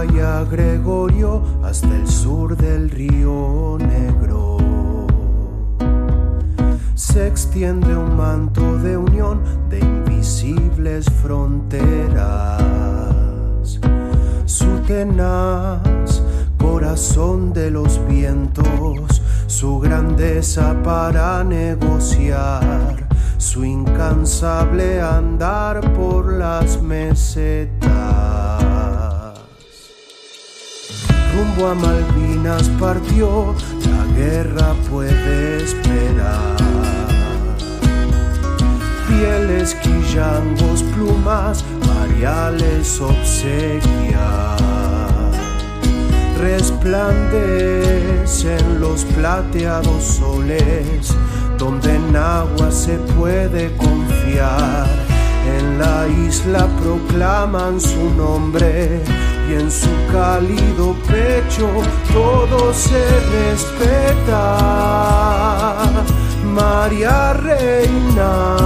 Gregorio 0.03 1.44
hasta 1.64 1.95
el 1.95 2.07
sur 2.07 2.57
del 2.57 2.90
río 2.90 3.78
Negro 3.78 4.57
se 6.95 7.28
extiende 7.28 7.95
un 7.95 8.18
manto 8.18 8.78
de 8.80 8.98
unión 8.98 9.44
de 9.69 9.80
invisibles 9.80 11.06
fronteras. 11.22 12.64
Su 14.45 14.80
tenaz 14.88 16.23
corazón 16.57 17.53
de 17.53 17.69
los 17.69 17.99
vientos, 18.07 19.22
su 19.45 19.80
grandeza 19.80 20.76
para 20.84 21.44
negociar, 21.44 23.07
su 23.38 23.65
incansable 23.65 24.99
andar 25.02 25.94
por 25.94 26.34
las 26.34 26.82
mesetas. 26.82 28.20
Rumbo 31.34 31.68
a 31.68 31.76
Malvinas 31.76 32.68
partió, 32.80 33.53
la 33.86 34.06
guerra 34.18 34.74
puede 34.90 35.64
esperar. 35.64 36.58
Pieles, 39.08 39.76
quillangos, 39.76 40.82
plumas, 40.94 41.64
variales 41.88 42.99
obsequiar. 42.99 44.58
Resplandecen 46.40 48.82
los 48.82 49.06
plateados 49.06 50.03
soles, 50.03 51.16
donde 51.58 51.95
en 51.95 52.14
agua 52.16 52.72
se 52.72 52.98
puede 53.16 53.76
confiar. 53.78 54.88
En 55.58 55.80
la 55.80 56.08
isla 56.28 56.68
proclaman 56.82 57.80
su 57.80 58.10
nombre 58.16 59.02
y 59.52 59.53
en 59.56 59.72
su 59.72 59.90
cálido 60.11 60.95
pecho 61.07 61.68
todo 62.14 62.73
se 62.73 63.03
respeta. 63.38 64.57
María 66.45 67.34
Reina, 67.34 68.57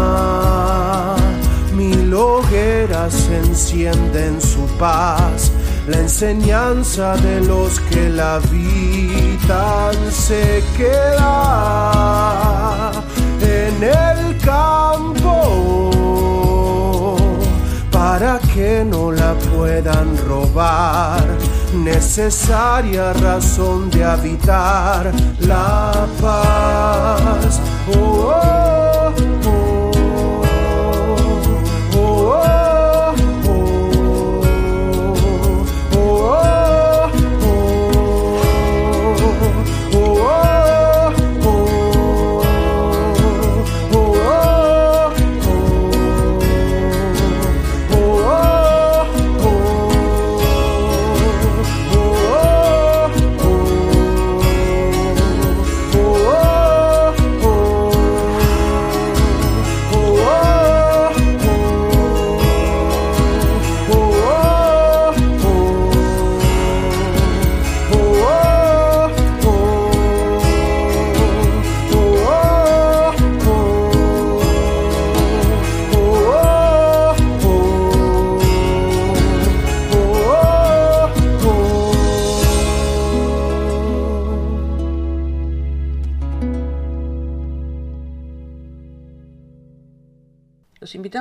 mil 1.75 2.13
hogueras 2.13 3.29
encienden 3.29 4.39
su 4.41 4.65
paz. 4.77 5.51
La 5.87 5.99
enseñanza 5.99 7.15
de 7.17 7.41
los 7.41 7.79
que 7.81 8.09
la 8.09 8.35
habitan 8.35 9.95
se 10.11 10.63
queda 10.77 11.81
en 13.41 13.83
el 13.83 14.37
campo 14.39 15.84
para 18.17 18.39
que 18.53 18.85
no 18.85 19.11
la 19.11 19.33
puedan 19.51 20.17
robar. 20.25 21.21
Necesaria 21.73 23.11
razón 23.11 23.89
de 23.89 24.05
habitar 24.05 25.11
la 25.39 26.07
paz. 26.21 27.59
Oh, 27.93 28.31
oh, 28.33 28.84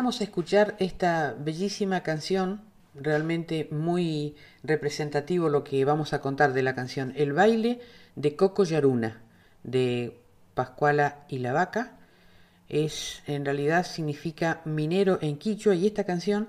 Invitamos 0.04 0.20
a 0.20 0.24
escuchar 0.24 0.76
esta 0.80 1.34
bellísima 1.38 2.02
canción, 2.02 2.60
realmente 2.94 3.68
muy 3.70 4.36
representativo 4.62 5.48
lo 5.48 5.64
que 5.64 5.82
vamos 5.86 6.12
a 6.12 6.20
contar 6.20 6.52
de 6.52 6.62
la 6.62 6.74
canción 6.74 7.14
El 7.16 7.32
baile 7.32 7.80
de 8.14 8.36
Coco 8.36 8.64
Yaruna, 8.64 9.22
de 9.62 10.20
Pascuala 10.52 11.24
y 11.26 11.38
la 11.38 11.54
Vaca. 11.54 11.96
Es, 12.68 13.22
en 13.26 13.46
realidad 13.46 13.86
significa 13.86 14.60
minero 14.66 15.18
en 15.22 15.38
quichua 15.38 15.74
y 15.74 15.86
esta 15.86 16.04
canción 16.04 16.48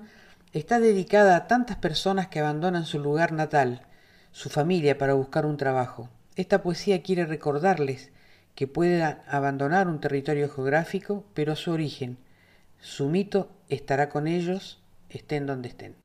está 0.52 0.78
dedicada 0.78 1.34
a 1.34 1.46
tantas 1.46 1.78
personas 1.78 2.26
que 2.26 2.40
abandonan 2.40 2.84
su 2.84 2.98
lugar 2.98 3.32
natal, 3.32 3.86
su 4.32 4.50
familia 4.50 4.98
para 4.98 5.14
buscar 5.14 5.46
un 5.46 5.56
trabajo. 5.56 6.10
Esta 6.34 6.60
poesía 6.62 7.02
quiere 7.02 7.24
recordarles 7.24 8.10
que 8.54 8.66
puedan 8.66 9.22
abandonar 9.26 9.88
un 9.88 9.98
territorio 9.98 10.50
geográfico, 10.50 11.24
pero 11.32 11.56
su 11.56 11.70
origen, 11.70 12.18
su 12.86 13.08
mito 13.08 13.48
estará 13.68 14.08
con 14.08 14.28
ellos, 14.28 14.80
estén 15.08 15.44
donde 15.44 15.70
estén. 15.70 15.96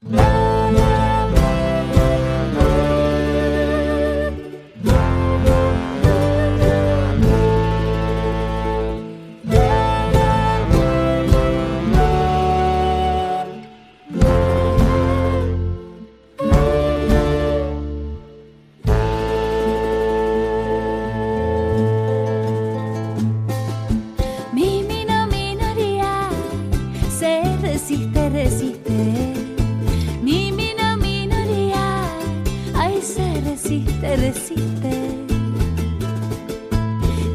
Resiste, 33.72 34.18
resiste. 34.18 34.92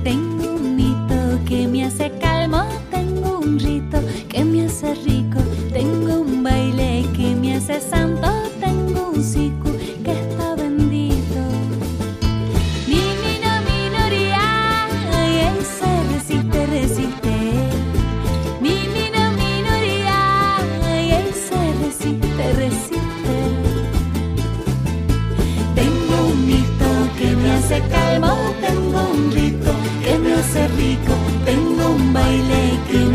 Tengo 0.04 0.54
un 0.54 0.76
mito 0.76 1.44
que 1.46 1.66
me 1.66 1.84
hace 1.84 2.10
calmo, 2.20 2.64
tengo 2.90 3.38
un 3.38 3.58
rito 3.58 3.98
que 4.28 4.44
me 4.44 4.66
hace 4.66 4.94
rico, 4.96 5.38
tengo 5.72 6.20
un 6.20 6.42
baile 6.42 7.06
que 7.16 7.34
me 7.34 7.56
hace 7.56 7.80
santo, 7.80 8.15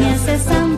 minha 0.01 0.17
sessão. 0.17 0.70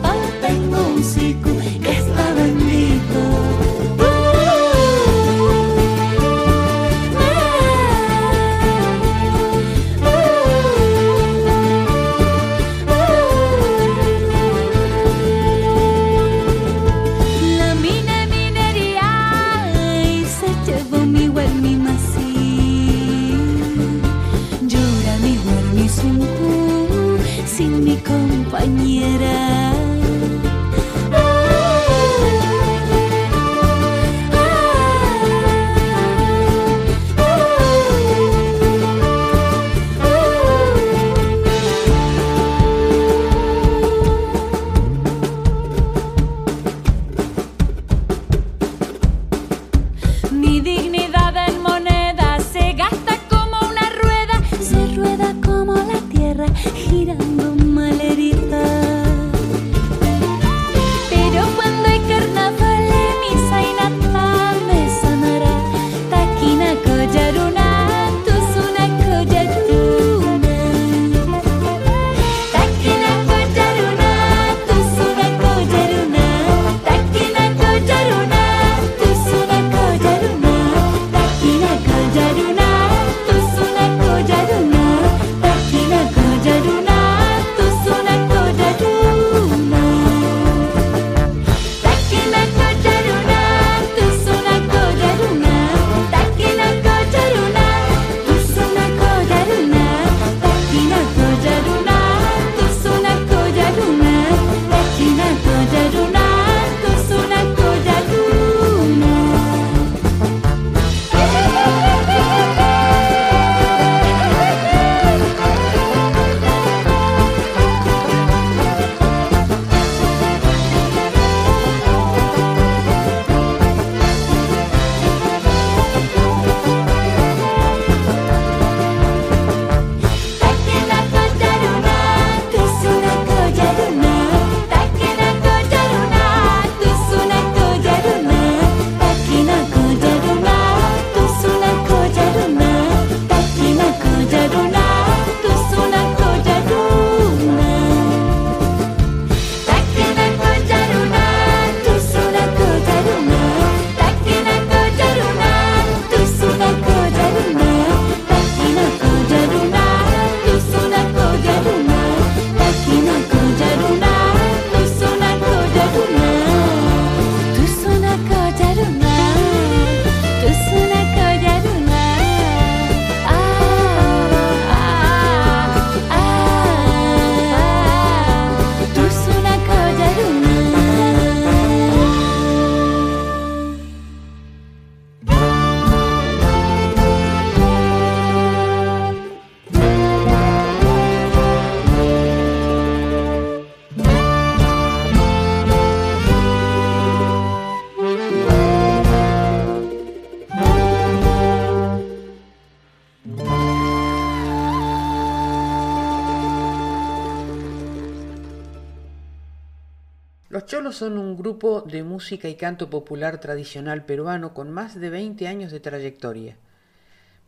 Son 210.94 211.18
un 211.18 211.36
grupo 211.36 211.80
de 211.80 212.04
música 212.04 212.48
y 212.48 212.54
canto 212.54 212.88
popular 212.88 213.40
tradicional 213.40 214.04
peruano 214.04 214.54
con 214.54 214.70
más 214.70 214.94
de 214.94 215.10
20 215.10 215.48
años 215.48 215.72
de 215.72 215.80
trayectoria. 215.80 216.56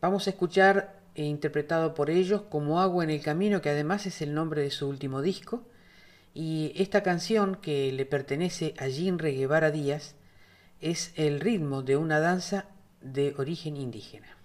Vamos 0.01 0.27
a 0.27 0.31
escuchar, 0.31 0.99
e 1.15 1.23
interpretado 1.23 1.93
por 1.93 2.09
ellos, 2.09 2.41
Como 2.49 2.81
Agua 2.81 3.05
en 3.05 3.09
el 3.09 3.21
Camino, 3.21 3.61
que 3.61 3.69
además 3.69 4.05
es 4.05 4.21
el 4.21 4.33
nombre 4.33 4.63
de 4.63 4.69
su 4.69 4.89
último 4.89 5.21
disco, 5.21 5.63
y 6.33 6.73
esta 6.75 7.03
canción, 7.03 7.55
que 7.55 7.89
le 7.93 8.05
pertenece 8.05 8.73
a 8.79 8.89
Jean 8.89 9.17
Guevara 9.17 9.71
Díaz, 9.71 10.15
es 10.81 11.13
el 11.15 11.39
ritmo 11.39 11.83
de 11.83 11.95
una 11.95 12.19
danza 12.19 12.65
de 12.99 13.33
origen 13.37 13.77
indígena. 13.77 14.36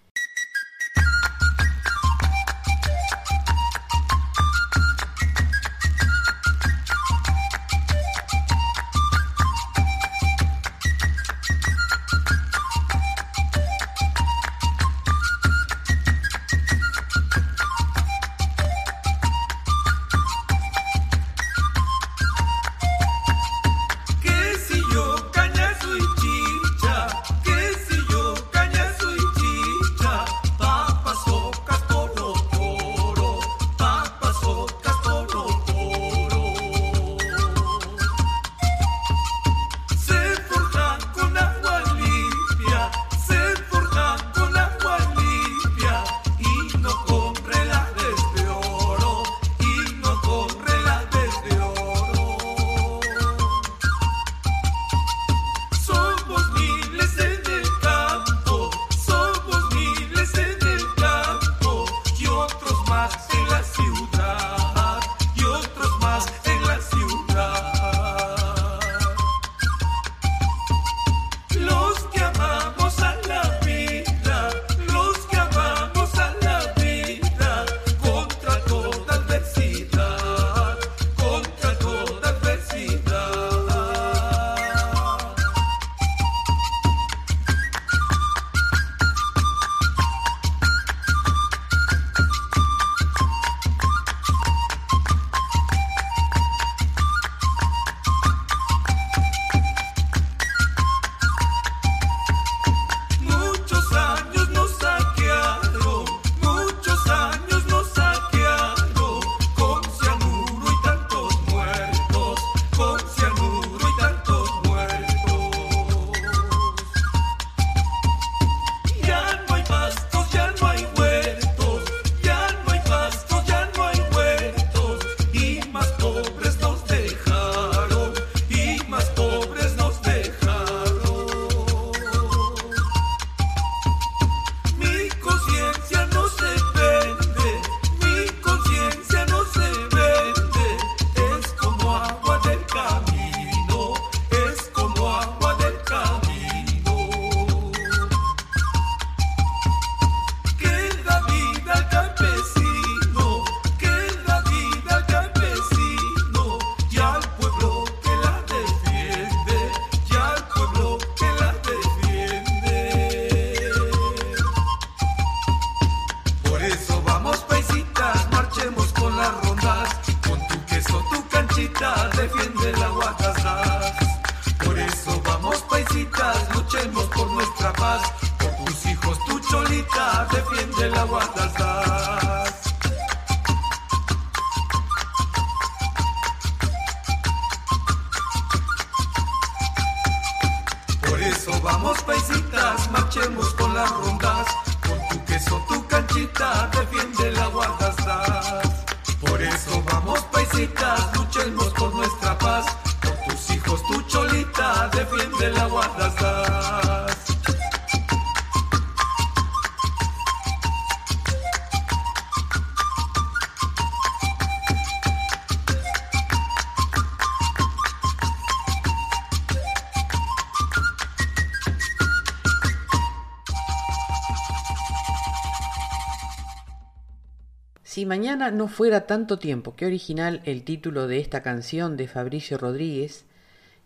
Si 228.03 228.07
mañana 228.07 228.51
no 228.51 228.67
fuera 228.67 229.07
tanto 229.07 229.39
tiempo, 229.39 229.77
qué 229.77 229.85
original 229.85 230.41
el 230.43 230.65
título 230.65 231.07
de 231.07 231.19
esta 231.19 231.41
canción 231.41 231.95
de 231.95 232.09
Fabricio 232.09 232.57
Rodríguez, 232.57 233.23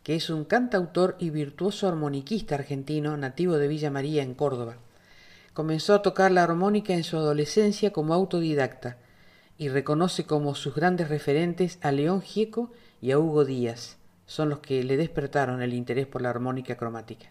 que 0.01 0.15
es 0.15 0.31
un 0.31 0.43
cantautor 0.43 1.15
y 1.19 1.29
virtuoso 1.29 1.87
armoniquista 1.87 2.55
argentino 2.55 3.15
nativo 3.15 3.57
de 3.57 3.67
Villa 3.67 3.91
María 3.91 4.23
en 4.23 4.33
Córdoba. 4.33 4.77
Comenzó 5.53 5.93
a 5.93 6.01
tocar 6.01 6.31
la 6.31 6.43
armónica 6.43 6.95
en 6.95 7.03
su 7.03 7.15
adolescencia 7.15 7.93
como 7.93 8.15
autodidacta 8.15 8.97
y 9.55 9.69
reconoce 9.69 10.25
como 10.25 10.55
sus 10.55 10.73
grandes 10.73 11.09
referentes 11.09 11.77
a 11.83 11.91
León 11.91 12.23
Gieco 12.23 12.71
y 12.99 13.11
a 13.11 13.19
Hugo 13.19 13.45
Díaz. 13.45 13.97
Son 14.25 14.49
los 14.49 14.61
que 14.61 14.83
le 14.83 14.97
despertaron 14.97 15.61
el 15.61 15.75
interés 15.75 16.07
por 16.07 16.23
la 16.23 16.31
armónica 16.31 16.75
cromática. 16.75 17.29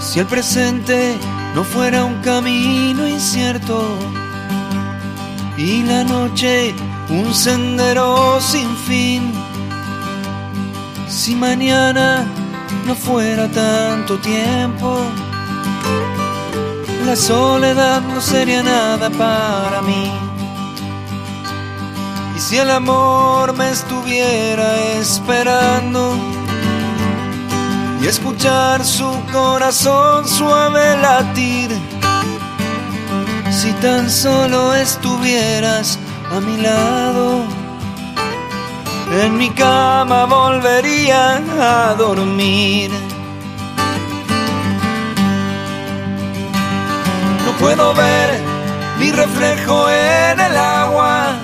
Si 0.00 0.18
el 0.18 0.26
presente 0.26 1.18
no 1.54 1.64
fuera 1.64 2.04
un 2.04 2.20
camino 2.22 3.06
incierto 3.06 3.98
y 5.56 5.82
la 5.82 6.04
noche 6.04 6.74
un 7.10 7.34
sendero 7.34 8.40
sin 8.40 8.76
fin, 8.76 9.32
si 11.08 11.34
mañana 11.34 12.24
no 12.86 12.94
fuera 12.94 13.48
tanto 13.48 14.16
tiempo, 14.18 15.02
la 17.04 17.16
soledad 17.16 18.00
no 18.02 18.20
sería 18.20 18.62
nada 18.62 19.10
para 19.10 19.82
mí. 19.82 20.10
Y 22.36 22.40
si 22.40 22.56
el 22.56 22.70
amor 22.70 23.54
me 23.56 23.70
estuviera 23.70 24.76
esperando, 24.98 26.16
y 28.00 28.06
escuchar 28.06 28.84
su 28.84 29.10
corazón 29.30 30.26
suave 30.26 30.96
latir. 30.96 31.70
Si 33.50 33.72
tan 33.74 34.08
solo 34.10 34.74
estuvieras 34.74 35.98
a 36.34 36.40
mi 36.40 36.56
lado, 36.56 37.44
en 39.22 39.36
mi 39.36 39.50
cama 39.50 40.24
volvería 40.24 41.42
a 41.60 41.94
dormir. 41.94 42.90
No 47.44 47.52
puedo 47.58 47.92
ver 47.94 48.40
mi 48.98 49.10
reflejo 49.12 49.90
en 49.90 50.40
el 50.40 50.56
agua, 50.56 51.34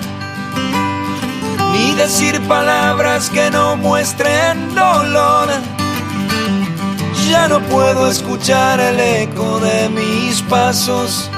ni 1.73 1.93
decir 1.93 2.41
palabras 2.47 3.29
que 3.29 3.51
no 3.51 3.75
muestren 3.75 4.73
dolor 4.73 5.76
ya 7.29 7.47
no 7.47 7.59
puedo 7.61 8.09
escuchar 8.09 8.79
el 8.79 8.99
eco 8.99 9.59
de 9.59 9.89
mis 9.89 10.41
pasos, 10.43 11.29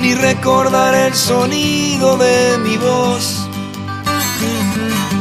ni 0.00 0.14
recordar 0.14 0.94
el 0.94 1.14
sonido 1.14 2.16
de 2.16 2.58
mi 2.58 2.76
voz. 2.76 3.48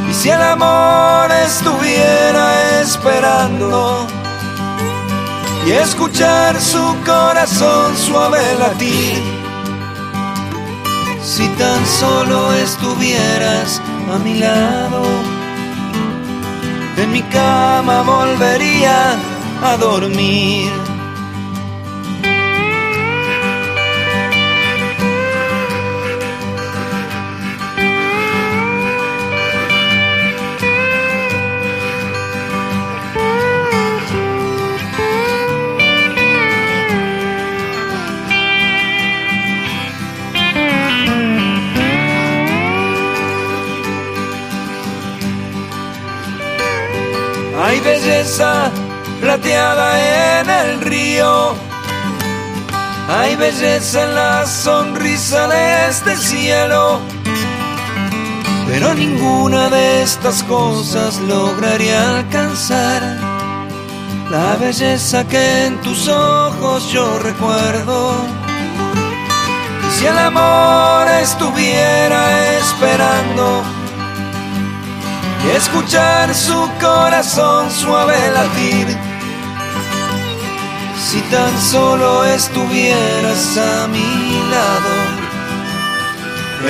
Y 0.10 0.14
si 0.14 0.30
el 0.30 0.42
amor 0.42 1.32
estuviera 1.32 2.82
esperando 2.82 4.08
y 5.66 5.72
escuchar 5.72 6.60
su 6.60 6.96
corazón 7.06 7.98
suave 7.98 8.42
latir, 8.60 9.24
si 11.24 11.48
tan 11.50 11.86
solo 11.86 12.54
estuvieras 12.54 13.82
a 14.14 14.18
mi 14.20 14.36
lado 14.36 15.41
en 17.02 17.12
mi 17.12 17.22
cama 17.24 18.04
volvería 18.04 19.18
a 19.64 19.78
dormir. 19.78 21.01
Hay 47.72 47.80
belleza 47.80 48.70
plateada 49.22 50.42
en 50.42 50.50
el 50.50 50.82
río. 50.82 51.56
Hay 53.08 53.38
belleza 53.38 54.04
en 54.04 54.14
la 54.14 54.46
sonrisa 54.46 55.48
de 55.48 55.88
este 55.88 56.18
cielo. 56.18 57.00
Pero 58.68 58.94
ninguna 58.94 59.70
de 59.70 60.04
estas 60.04 60.44
cosas 60.44 61.18
lograría 61.22 62.18
alcanzar 62.18 63.02
la 64.30 64.58
belleza 64.60 65.26
que 65.30 65.68
en 65.68 65.80
tus 65.80 66.10
ojos 66.10 66.92
yo 66.92 67.20
recuerdo. 67.20 68.16
Y 69.88 69.92
si 69.98 70.08
el 70.08 70.18
amor 70.18 71.08
estuviera 71.22 72.58
esperando, 72.58 73.64
y 75.46 75.50
escuchar 75.50 76.34
su 76.34 76.70
corazón 76.80 77.72
suave 77.72 78.18
latir. 78.32 78.88
Si 80.98 81.20
tan 81.24 81.60
solo 81.60 82.24
estuvieras 82.26 83.58
a 83.58 83.88
mi 83.88 84.42
lado, 84.54 84.94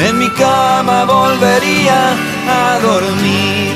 en 0.07 0.17
mi 0.17 0.29
cama 0.31 1.05
volvería 1.05 2.13
a 2.47 2.79
dormir. 2.79 3.75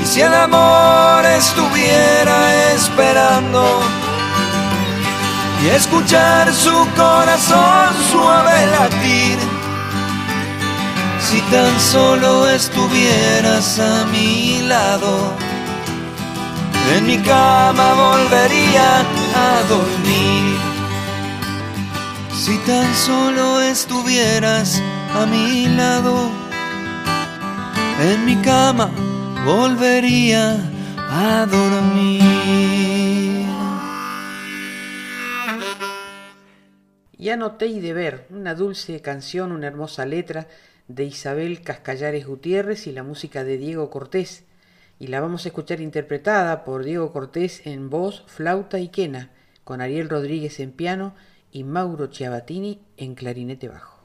Y 0.00 0.06
si 0.06 0.20
el 0.20 0.32
amor 0.32 1.24
estuviera 1.26 2.72
esperando, 2.74 3.80
y 5.62 5.68
escuchar 5.70 6.52
su 6.52 6.86
corazón 6.96 7.88
suave 8.10 8.66
latir, 8.78 9.55
si 11.28 11.40
tan 11.50 11.80
solo 11.80 12.48
estuvieras 12.48 13.80
a 13.80 14.06
mi 14.06 14.60
lado, 14.62 15.32
en 16.94 17.04
mi 17.04 17.18
cama 17.18 17.94
volvería 17.94 19.00
a 19.34 19.62
dormir. 19.68 20.56
Si 22.32 22.56
tan 22.58 22.94
solo 22.94 23.60
estuvieras 23.60 24.80
a 25.14 25.26
mi 25.26 25.66
lado, 25.66 26.30
en 28.00 28.24
mi 28.24 28.36
cama 28.36 28.88
volvería 29.44 30.56
a 31.10 31.44
dormir. 31.46 33.46
Ya 37.18 37.36
noté 37.36 37.66
y 37.66 37.80
de 37.80 37.92
ver, 37.92 38.28
una 38.30 38.54
dulce 38.54 39.02
canción, 39.02 39.50
una 39.50 39.66
hermosa 39.66 40.06
letra 40.06 40.46
de 40.88 41.04
Isabel 41.04 41.62
Cascallares 41.62 42.26
Gutiérrez 42.26 42.86
y 42.86 42.92
la 42.92 43.02
música 43.02 43.44
de 43.44 43.58
Diego 43.58 43.90
Cortés, 43.90 44.44
y 44.98 45.08
la 45.08 45.20
vamos 45.20 45.44
a 45.44 45.48
escuchar 45.48 45.80
interpretada 45.80 46.64
por 46.64 46.84
Diego 46.84 47.12
Cortés 47.12 47.66
en 47.66 47.90
voz, 47.90 48.24
flauta 48.26 48.78
y 48.78 48.88
quena, 48.88 49.30
con 49.64 49.80
Ariel 49.80 50.08
Rodríguez 50.08 50.60
en 50.60 50.72
piano 50.72 51.14
y 51.50 51.64
Mauro 51.64 52.06
Chiabatini 52.06 52.80
en 52.96 53.14
clarinete 53.14 53.68
bajo. 53.68 53.96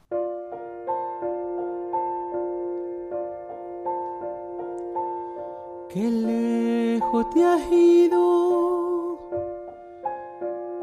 Qué 5.88 6.10
lejos 6.10 7.30
te 7.30 7.44
has 7.44 7.70
ido, 7.70 9.30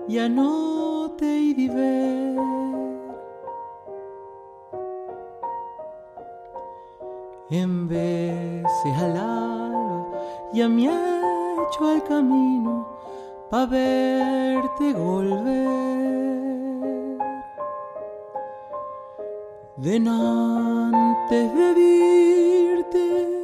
ya 0.08 0.30
no 0.30 1.16
te 1.18 1.40
iré 1.40 2.36
En 7.52 7.88
veces 7.88 8.98
al 8.98 9.18
alba 9.18 10.20
ya 10.54 10.70
me 10.70 10.88
ha 10.88 11.56
hecho 11.64 11.92
el 11.92 12.04
camino 12.04 12.88
pa' 13.50 13.66
verte 13.66 14.94
volver. 14.94 15.80
Denantes 19.78 21.56
de 21.56 21.80
irte 21.80 23.44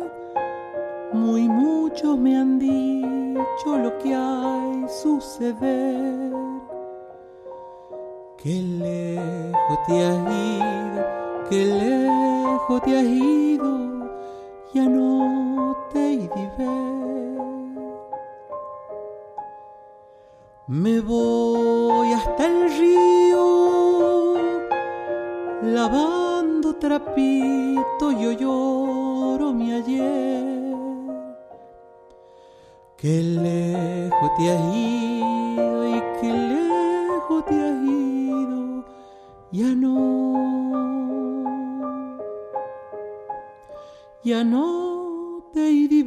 muy 1.14 1.50
muchos 1.50 2.18
me 2.18 2.38
han 2.38 2.60
dicho 2.60 3.78
lo 3.78 3.98
que 4.00 4.14
hay 4.14 4.86
suceder. 5.02 6.34
Qué 8.38 8.62
lejos 8.62 9.80
te 9.88 10.06
has 10.06 10.20
ido, 10.32 11.06
qué 11.50 11.66
lejos 11.66 12.82
te 12.84 12.98
has 12.98 13.04
ido, 13.04 13.95
ya 14.76 14.84
no 14.84 15.74
te 15.94 16.30
ver. 16.58 17.36
Me 20.68 21.00
voy 21.00 22.12
hasta 22.12 22.46
el 22.46 22.70
río, 22.78 24.34
lavando 25.62 26.76
trapito, 26.76 28.12
yo 28.22 28.32
lloro 28.34 29.54
mi 29.54 29.72
ayer. 29.72 30.76
Qué 32.98 33.22
lejos 33.22 34.32
te 34.38 34.52
has 34.52 34.76
ido 34.76 35.88
y 35.88 36.04
qué 36.20 36.34
lejos 36.34 37.46
te 37.46 37.56
has 37.56 37.82
ido, 37.84 38.84
ya 39.52 39.68
no, 39.68 40.55
ya 44.26 44.44
no 44.44 45.44
te 45.54 45.70
iré 45.70 46.02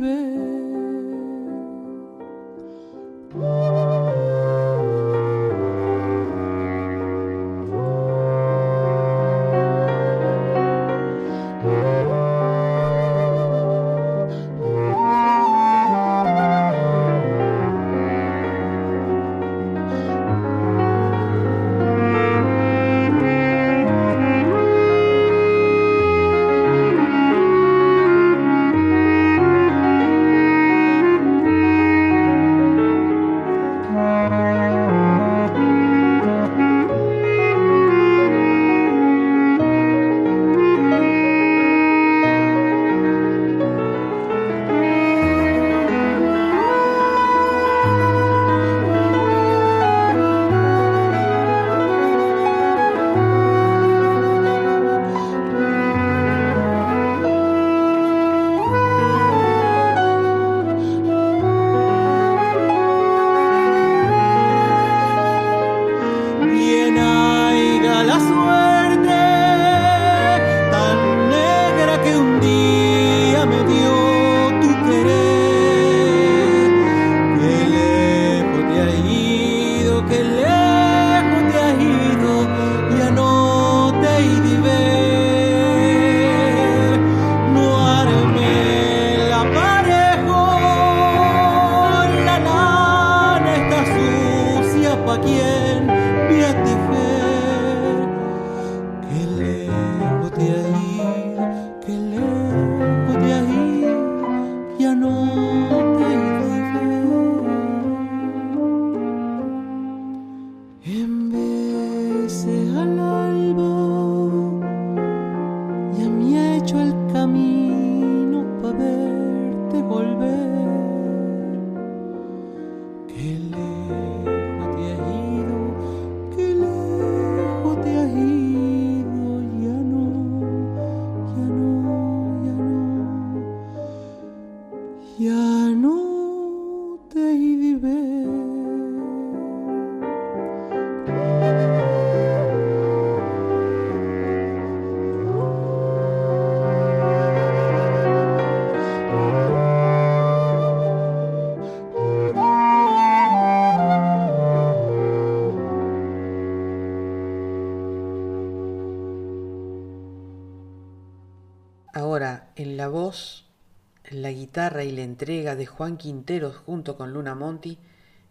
guitarra 164.49 164.83
y 164.83 164.93
la 164.93 165.03
entrega 165.03 165.57
de 165.57 165.67
Juan 165.67 165.99
Quinteros 165.99 166.57
junto 166.57 166.97
con 166.97 167.13
Luna 167.13 167.35
Monti, 167.35 167.77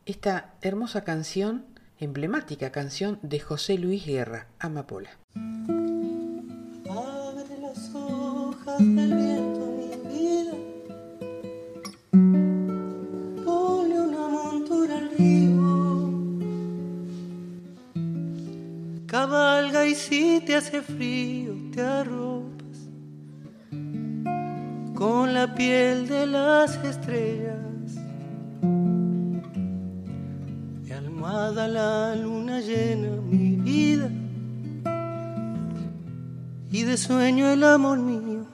esta 0.08 0.56
hermosa 0.64 1.04
canción, 1.04 1.68
emblemática 2.00 2.72
canción 2.72 3.20
de 3.22 3.40
José 3.40 3.78
Luis 3.78 4.04
Guerra, 4.04 4.48
Amapola. 4.58 5.12
Abre 6.90 7.60
las 7.62 7.94
hojas 7.94 8.80
del 8.80 9.14
viento, 9.14 9.64
mi 9.78 9.90
vida. 10.12 10.54
Ponle 13.46 14.02
una 14.02 14.28
montura 14.28 14.98
al 14.98 15.10
río. 15.16 16.12
Cabalga 19.06 19.86
y 19.86 19.94
si 19.94 20.42
te 20.44 20.56
hace 20.56 20.82
frío, 20.82 21.27
sueño 36.98 37.48
el 37.48 37.64
amor 37.64 38.00
mío 38.00 38.46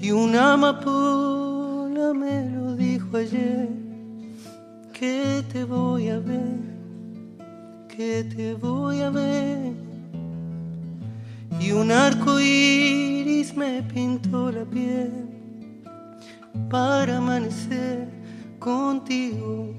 y 0.00 0.10
una 0.10 0.54
amapola 0.54 2.12
me 2.14 2.50
lo 2.50 2.74
dijo 2.76 3.16
ayer 3.16 3.68
que 4.92 5.44
te 5.52 5.64
voy 5.64 6.08
a 6.08 6.18
ver 6.18 6.72
que 7.96 8.24
te 8.24 8.54
voy 8.54 9.00
a 9.00 9.10
ver. 9.10 9.72
Y 11.60 11.72
un 11.72 11.92
arco 11.92 12.40
iris 12.40 13.54
me 13.54 13.82
pintó 13.82 14.50
la 14.50 14.64
piel 14.64 15.12
para 16.70 17.18
amanecer 17.18 18.08
contigo. 18.58 19.74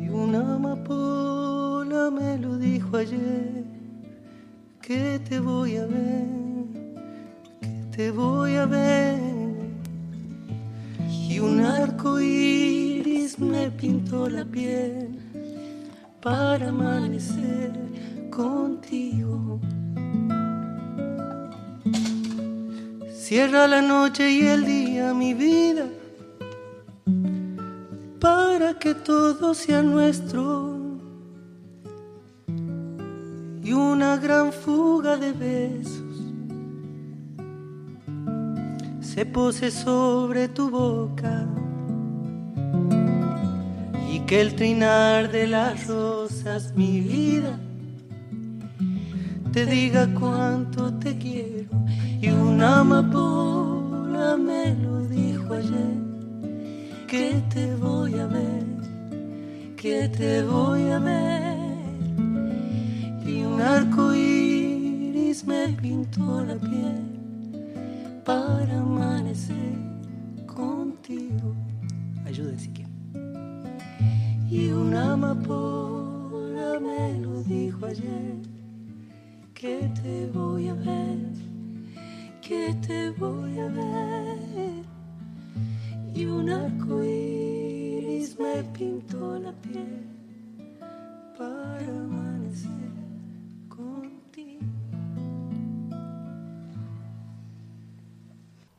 Y 0.00 0.08
una 0.08 0.54
amapola 0.54 2.10
me 2.10 2.38
lo 2.38 2.56
dijo 2.56 2.96
ayer 2.96 3.64
que 4.90 5.20
te 5.20 5.38
voy 5.38 5.76
a 5.76 5.86
ver, 5.86 6.26
que 7.60 7.96
te 7.96 8.10
voy 8.10 8.56
a 8.56 8.66
ver. 8.66 9.20
Y 11.28 11.38
un 11.38 11.60
arco 11.60 12.20
iris 12.20 13.38
me 13.38 13.70
pintó 13.70 14.28
la 14.28 14.44
piel 14.44 15.10
para 16.20 16.70
amanecer 16.70 17.70
contigo. 18.30 19.60
Cierra 23.14 23.68
la 23.68 23.82
noche 23.82 24.28
y 24.28 24.40
el 24.48 24.64
día, 24.64 25.14
mi 25.14 25.34
vida, 25.34 25.86
para 28.18 28.76
que 28.76 28.96
todo 28.96 29.54
sea 29.54 29.84
nuestro. 29.84 30.79
Y 33.70 33.72
una 33.72 34.16
gran 34.16 34.52
fuga 34.52 35.16
de 35.16 35.30
besos 35.30 36.16
se 39.00 39.24
pose 39.24 39.70
sobre 39.70 40.48
tu 40.48 40.68
boca. 40.68 41.46
Y 44.12 44.18
que 44.26 44.40
el 44.40 44.56
trinar 44.56 45.30
de 45.30 45.46
las 45.46 45.86
rosas, 45.86 46.72
mi 46.74 47.00
vida, 47.00 47.60
te 49.52 49.64
diga 49.66 50.08
cuánto 50.18 50.92
te 50.94 51.16
quiero. 51.16 51.70
Y 52.20 52.28
una 52.28 52.80
amapola 52.80 54.36
me 54.36 54.74
lo 54.82 55.06
dijo 55.06 55.54
ayer, 55.54 55.96
que 57.06 57.40
te 57.54 57.72
voy 57.76 58.18
a 58.18 58.26
ver, 58.26 58.66
que 59.76 60.08
te 60.08 60.42
voy 60.42 60.90
a 60.90 60.98
ver. 60.98 61.69
Y 63.30 63.42
un 63.44 63.60
arco 63.60 64.12
iris 64.12 65.46
me 65.46 65.68
pintó 65.80 66.44
la 66.44 66.56
piel 66.56 67.00
para 68.24 68.80
amanecer 68.80 69.76
contigo. 70.46 71.54
Ayuda 72.26 72.58
si 72.58 72.70
quieren. 72.70 72.92
Y 74.50 74.70
una 74.72 75.12
amapola 75.12 76.80
me 76.80 77.20
lo 77.20 77.40
dijo 77.44 77.86
ayer 77.86 78.34
que 79.54 79.88
te 80.02 80.26
voy 80.34 80.68
a 80.68 80.74
ver, 80.74 81.30
que 82.42 82.74
te 82.84 83.10
voy 83.10 83.60
a 83.60 83.68
ver. 83.68 84.84
Y 86.16 86.24
un 86.24 86.50
arco 86.50 87.04
iris 87.04 88.36
me 88.40 88.64
pintó 88.76 89.38
la 89.38 89.52
piel 89.52 90.02
para 91.38 91.86
amanecer 91.86 92.99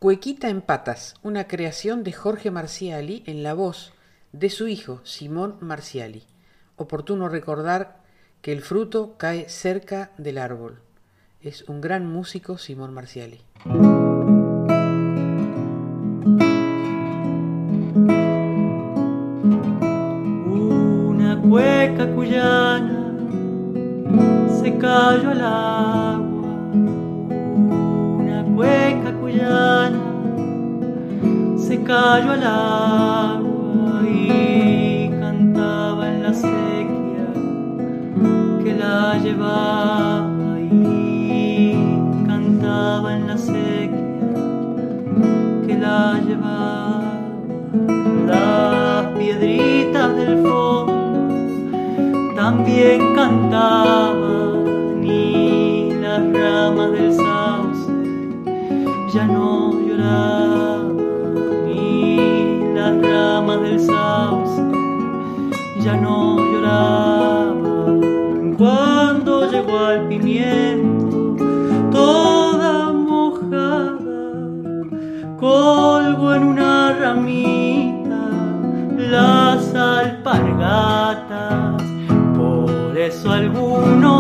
Cuequita 0.02 0.50
en 0.50 0.62
patas, 0.62 1.14
una 1.22 1.48
creación 1.48 2.04
de 2.04 2.12
Jorge 2.12 2.50
Marciali 2.50 3.22
en 3.28 3.44
la 3.44 3.54
voz 3.54 3.94
de 4.32 4.50
su 4.50 4.68
hijo 4.68 5.00
Simón 5.04 5.58
Marciali. 5.62 6.24
Oportuno 6.76 7.30
recordar 7.30 8.02
que 8.42 8.52
el 8.52 8.64
fruto 8.64 9.14
cae 9.20 9.48
cerca 9.48 10.10
del 10.18 10.40
árbol. 10.40 10.80
Es 11.40 11.70
un 11.70 11.82
gran 11.82 12.08
músico 12.08 12.58
Simón 12.58 12.96
Marciali. 12.96 13.42
Una 20.48 21.40
cueca 21.48 22.12
cuyana 22.16 23.20
se 24.64 24.78
cayó 24.80 25.30
al 25.30 25.42
agua. 25.42 26.31
Cayó 31.92 32.32
al 32.32 32.44
agua 32.44 34.02
y 34.08 35.10
cantaba 35.20 36.08
en 36.08 36.24
la 36.24 36.34
sequía 36.34 37.28
que 38.64 38.74
la 38.76 39.18
llevaba 39.18 40.58
y 40.62 41.76
cantaba 42.26 43.14
en 43.14 43.28
la 43.28 43.38
sequía 43.38 44.32
que 45.68 45.78
la 45.78 46.18
llevaba. 46.26 47.12
Las 48.26 49.08
piedritas 49.18 50.16
del 50.16 50.38
fondo 50.44 51.28
también 52.38 53.14
cantaban 53.16 55.04
y 55.04 55.92
las 56.00 56.22
ramas 56.32 56.92
del 56.94 57.14
sauce 57.14 57.92
ya 59.14 59.28
no 59.28 59.74
lloraban 59.86 60.51
ya 65.84 65.96
no 65.96 66.38
lloraban 66.38 68.02
cuando 68.58 69.50
llegó 69.50 69.80
al 69.80 70.08
pimiento 70.08 71.36
toda 71.92 72.94
mojada 72.94 74.00
colgo 75.40 76.36
en 76.36 76.44
una 76.44 76.94
ramita 76.94 78.30
las 78.98 79.74
alpargatas. 79.74 81.82
Por 82.38 82.96
eso 82.98 83.32
algunos 83.32 84.11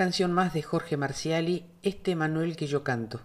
canción 0.00 0.32
más 0.32 0.54
de 0.54 0.62
Jorge 0.62 0.96
Marciali, 0.96 1.66
Este 1.82 2.16
Manuel 2.16 2.56
que 2.56 2.66
yo 2.66 2.82
canto, 2.82 3.20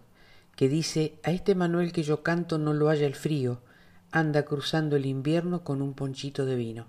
que 0.57 0.67
dice, 0.67 1.21
a 1.23 1.31
este 1.31 1.55
Manuel 1.55 1.93
que 1.93 2.03
yo 2.03 2.21
canto 2.21 2.57
no 2.57 2.73
lo 2.73 2.89
haya 2.89 3.07
el 3.07 3.15
frío, 3.15 3.61
anda 4.11 4.43
cruzando 4.43 4.97
el 4.97 5.05
invierno 5.05 5.63
con 5.63 5.81
un 5.81 5.93
ponchito 5.93 6.45
de 6.45 6.57
vino. 6.57 6.87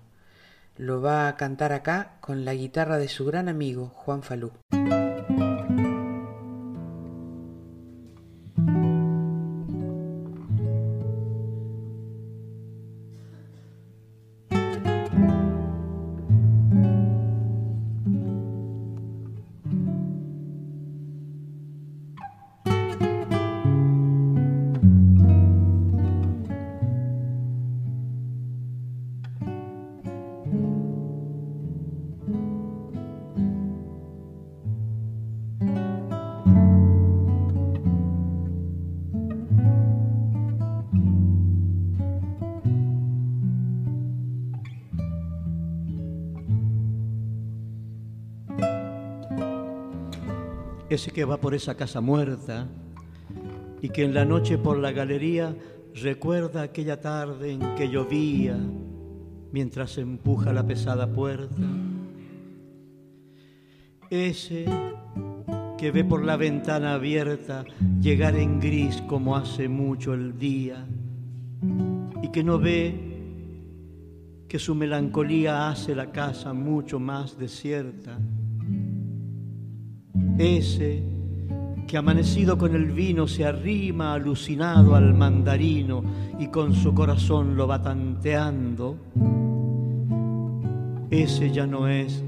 Lo 0.75 1.01
va 1.01 1.29
a 1.29 1.37
cantar 1.37 1.71
acá 1.71 2.17
con 2.19 2.43
la 2.43 2.53
guitarra 2.53 2.97
de 2.97 3.07
su 3.07 3.23
gran 3.23 3.47
amigo 3.47 3.87
Juan 3.95 4.23
Falú. 4.23 4.51
Ese 50.97 51.11
que 51.11 51.25
va 51.25 51.37
por 51.37 51.53
esa 51.53 51.75
casa 51.75 52.01
muerta 52.01 52.67
y 53.83 53.89
que 53.89 54.03
en 54.03 54.15
la 54.15 54.25
noche 54.25 54.57
por 54.57 54.79
la 54.79 54.91
galería 54.91 55.55
recuerda 55.93 56.63
aquella 56.63 56.99
tarde 56.99 57.51
en 57.51 57.75
que 57.75 57.87
llovía 57.87 58.57
mientras 59.51 59.99
empuja 59.99 60.51
la 60.51 60.65
pesada 60.65 61.05
puerta. 61.13 61.61
Ese 64.09 64.65
que 65.77 65.91
ve 65.91 66.03
por 66.03 66.25
la 66.25 66.35
ventana 66.35 66.95
abierta 66.95 67.63
llegar 68.01 68.35
en 68.35 68.59
gris 68.59 68.99
como 69.03 69.35
hace 69.35 69.69
mucho 69.69 70.15
el 70.15 70.39
día 70.39 70.83
y 72.23 72.29
que 72.29 72.43
no 72.43 72.57
ve 72.57 72.95
que 74.47 74.57
su 74.57 74.73
melancolía 74.73 75.69
hace 75.69 75.93
la 75.93 76.11
casa 76.11 76.53
mucho 76.53 76.99
más 76.99 77.37
desierta 77.37 78.17
ese 80.37 81.03
que 81.87 81.97
amanecido 81.97 82.57
con 82.57 82.75
el 82.75 82.91
vino 82.91 83.27
se 83.27 83.45
arrima 83.45 84.13
alucinado 84.13 84.95
al 84.95 85.13
mandarino 85.13 86.03
y 86.37 86.47
con 86.47 86.73
su 86.73 86.93
corazón 86.93 87.55
lo 87.55 87.67
va 87.67 87.81
tanteando, 87.81 88.97
ese 91.09 91.51
ya 91.51 91.65
no 91.65 91.87
es, 91.87 92.23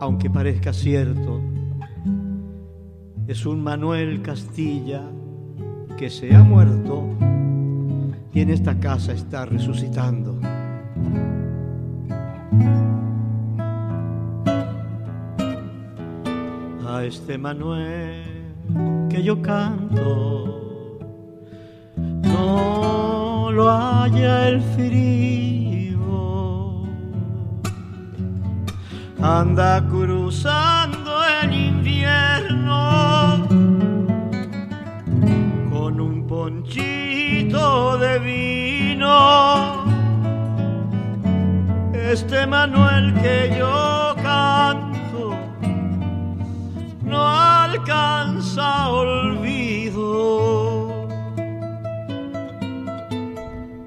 aunque 0.00 0.30
parezca 0.30 0.72
cierto, 0.72 1.40
es 3.26 3.44
un 3.44 3.62
Manuel 3.62 4.22
Castilla 4.22 5.02
que 5.98 6.08
se 6.08 6.34
ha 6.34 6.42
muerto 6.42 7.04
y 8.32 8.40
en 8.40 8.50
esta 8.50 8.80
casa 8.80 9.12
está 9.12 9.44
resucitando. 9.44 10.40
Este 17.10 17.36
Manuel 17.36 18.22
que 19.10 19.20
yo 19.20 19.42
canto, 19.42 21.00
no 21.96 23.50
lo 23.50 23.68
haya 23.68 24.46
el 24.46 24.62
frío, 24.76 25.96
anda 29.20 29.84
cruzando 29.88 31.10
el 31.42 31.52
invierno 31.52 33.48
con 35.72 36.00
un 36.00 36.28
ponchito 36.28 37.98
de 37.98 38.18
vino. 38.20 39.84
Este 41.92 42.46
Manuel 42.46 43.14
que 43.14 43.56
yo 43.58 43.99
alcanza 47.70 48.88
olvido. 48.88 50.00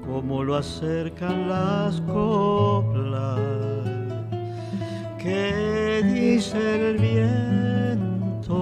Como 0.06 0.42
lo 0.42 0.56
acercan 0.56 1.48
las 1.48 2.00
coplas 2.02 3.40
que 5.18 6.02
dice 6.14 6.90
el 6.90 6.98
viento. 6.98 8.54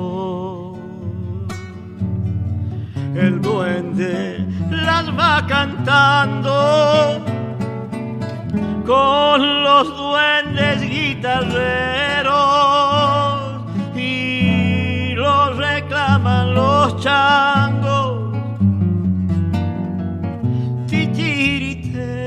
El 3.15 3.43
duende 3.43 4.45
las 4.71 5.11
va 5.17 5.47
cantando 5.47 7.21
con 8.85 9.63
los 9.63 9.97
duendes 9.97 10.83
guitarreros 10.83 12.92
los 16.23 16.97
changos. 17.01 18.37
Titiritero 20.87 22.21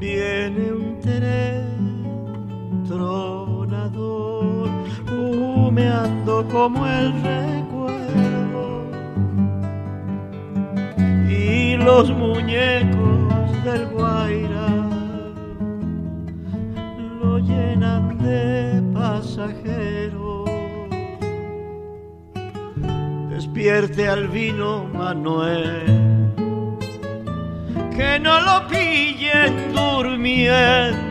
viene 0.00 0.72
un 0.72 1.00
tren 1.00 2.04
tronador 2.88 4.68
humeando 5.10 6.44
como 6.48 6.86
el 6.86 7.12
recuerdo. 7.22 8.82
Y 11.28 11.76
los 11.76 12.10
muñecos 12.10 13.64
del 13.64 13.91
Despierte 23.54 24.08
al 24.08 24.28
vino 24.28 24.88
Manuel, 24.94 25.84
que 27.94 28.18
no 28.18 28.40
lo 28.40 28.66
pillen 28.66 29.74
durmiendo. 29.74 31.02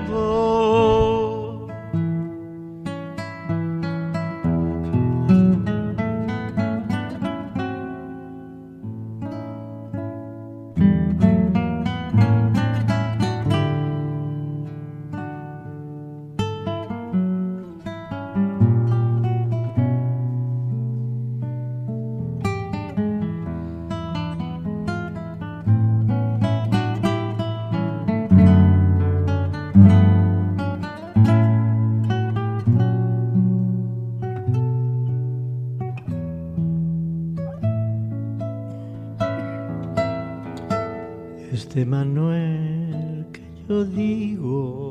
Este 41.71 41.85
Manuel 41.85 43.27
que 43.31 43.41
yo 43.69 43.85
digo 43.85 44.90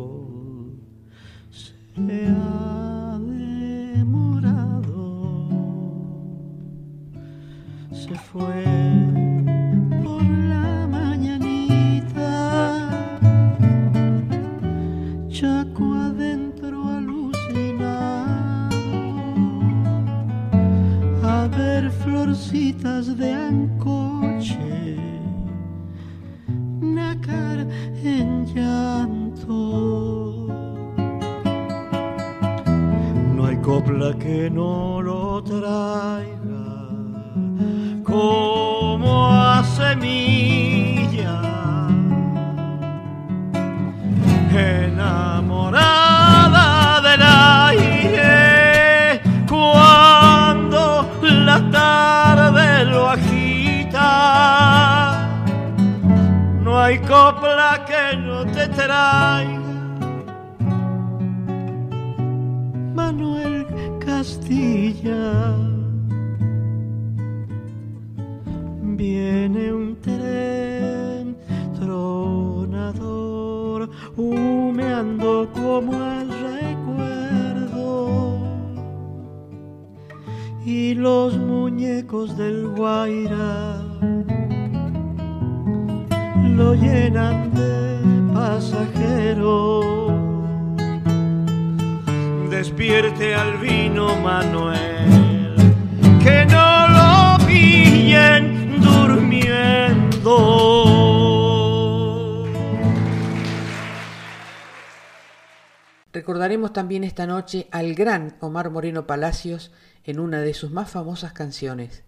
También 106.73 107.03
esta 107.03 107.27
noche 107.27 107.67
al 107.73 107.95
gran 107.95 108.37
Omar 108.41 108.71
Moreno 108.71 109.07
Palacios 109.07 109.73
en 110.05 110.21
una 110.21 110.41
de 110.41 110.55
sus 110.55 110.71
más 110.71 110.91
famosas 110.91 111.33
canciones, 111.33 112.05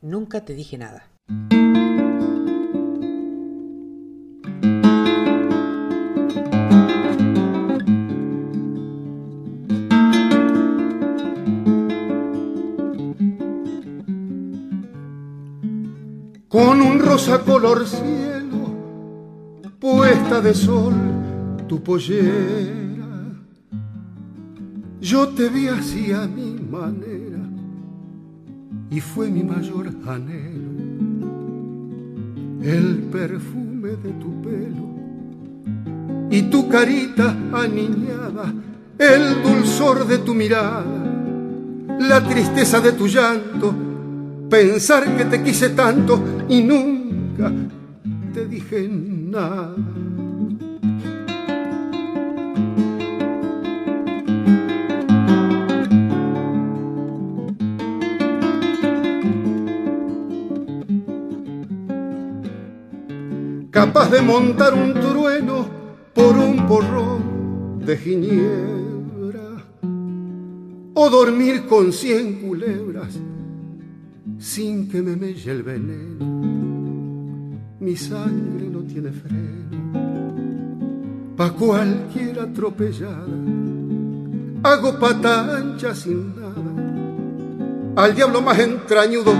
Nunca 0.00 0.44
te 0.44 0.54
dije 0.54 0.78
nada. 0.78 1.08
con 16.48 16.80
un 16.80 16.98
rosa 17.00 17.40
color 17.40 17.86
cielo, 17.86 18.74
puesta 19.78 20.40
de 20.40 20.54
sol 20.54 20.94
tu 21.68 21.82
pollera. 21.82 22.85
Yo 25.00 25.28
te 25.28 25.48
vi 25.48 25.68
así 25.68 26.12
a 26.12 26.26
mi 26.26 26.58
manera 26.70 27.38
y 28.90 29.00
fue 29.00 29.28
mi 29.30 29.42
mayor 29.42 29.88
anhelo 30.06 30.70
el 32.62 33.08
perfume 33.12 33.90
de 33.90 34.10
tu 34.12 34.42
pelo 34.42 34.86
y 36.30 36.42
tu 36.42 36.68
carita 36.68 37.36
aniñada, 37.52 38.52
el 38.98 39.42
dulzor 39.42 40.06
de 40.06 40.18
tu 40.18 40.34
mirada, 40.34 40.84
la 42.00 42.26
tristeza 42.26 42.80
de 42.80 42.92
tu 42.92 43.06
llanto 43.06 43.86
pensar 44.48 45.16
que 45.16 45.24
te 45.24 45.42
quise 45.42 45.70
tanto 45.70 46.22
y 46.48 46.62
nunca 46.62 47.52
te 48.32 48.46
dije 48.46 48.88
nada. 48.88 49.74
Capaz 63.76 64.08
de 64.10 64.22
montar 64.22 64.72
un 64.72 64.94
trueno 64.94 65.66
por 66.14 66.34
un 66.34 66.66
porrón 66.66 67.84
de 67.84 67.94
ginebra 67.98 69.66
o 70.94 71.10
dormir 71.10 71.66
con 71.66 71.92
cien 71.92 72.40
culebras 72.40 73.18
sin 74.38 74.88
que 74.88 75.02
me 75.02 75.14
melle 75.14 75.50
el 75.52 75.62
veneno. 75.62 76.24
Mi 77.80 77.94
sangre 77.96 78.66
no 78.70 78.80
tiene 78.80 79.12
freno, 79.12 79.92
pa' 81.36 81.52
cualquier 81.52 82.40
atropellada. 82.40 83.36
Hago 84.62 84.98
pata 84.98 85.54
ancha 85.54 85.94
sin 85.94 86.34
nada. 86.34 86.72
Al 87.94 88.14
diablo 88.14 88.40
más 88.40 88.58
entrañudo, 88.58 89.34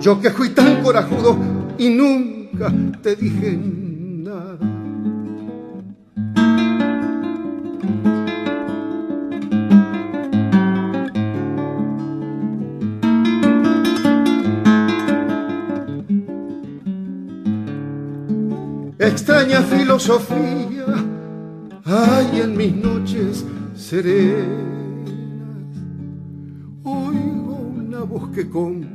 yo 0.00 0.18
que 0.18 0.30
fui 0.30 0.48
tan 0.48 0.82
corajudo 0.82 1.36
y 1.76 1.90
nunca 1.90 2.72
te 3.02 3.16
dije 3.16 3.81
nada. 4.22 4.58
extraña 18.98 19.60
filosofía 19.62 20.86
hay 21.84 22.40
en 22.40 22.56
mis 22.56 22.74
noches 22.76 23.44
serenas. 23.74 24.46
Oigo 26.84 27.56
una 27.76 28.04
voz 28.04 28.30
que 28.30 28.48
con 28.48 28.88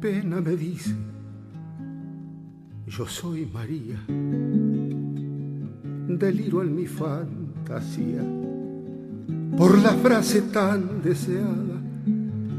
pena 0.00 0.40
me 0.40 0.56
dice, 0.56 0.94
yo 2.90 3.06
soy 3.06 3.46
María, 3.46 4.00
deliro 6.08 6.62
en 6.62 6.74
mi 6.74 6.86
fantasía 6.86 8.20
por 9.56 9.78
la 9.78 9.90
frase 9.90 10.42
tan 10.42 11.00
deseada, 11.00 11.80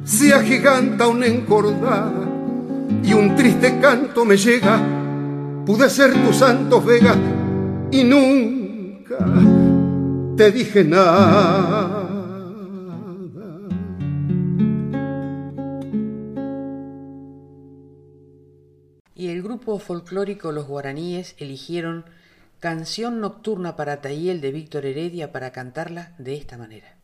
se 0.05 0.33
agiganta 0.33 1.09
una 1.09 1.25
encordada 1.25 2.29
y 3.03 3.11
un 3.13 3.35
triste 3.35 3.77
canto 3.81 4.23
me 4.23 4.37
llega 4.37 4.81
pude 5.65 5.89
ser 5.89 6.13
tu 6.13 6.31
santo 6.31 6.81
vega 6.81 7.13
y 7.91 8.03
nunca 8.05 9.17
te 10.37 10.51
dije 10.51 10.85
nada. 10.85 11.80
Grupo 19.61 19.77
folclórico 19.77 20.51
Los 20.51 20.65
Guaraníes 20.65 21.35
eligieron 21.37 22.05
Canción 22.59 23.21
Nocturna 23.21 23.75
para 23.75 24.01
Tayel 24.01 24.41
de 24.41 24.51
Víctor 24.51 24.87
Heredia 24.87 25.31
para 25.31 25.51
cantarla 25.51 26.15
de 26.17 26.33
esta 26.33 26.57
manera. 26.57 26.95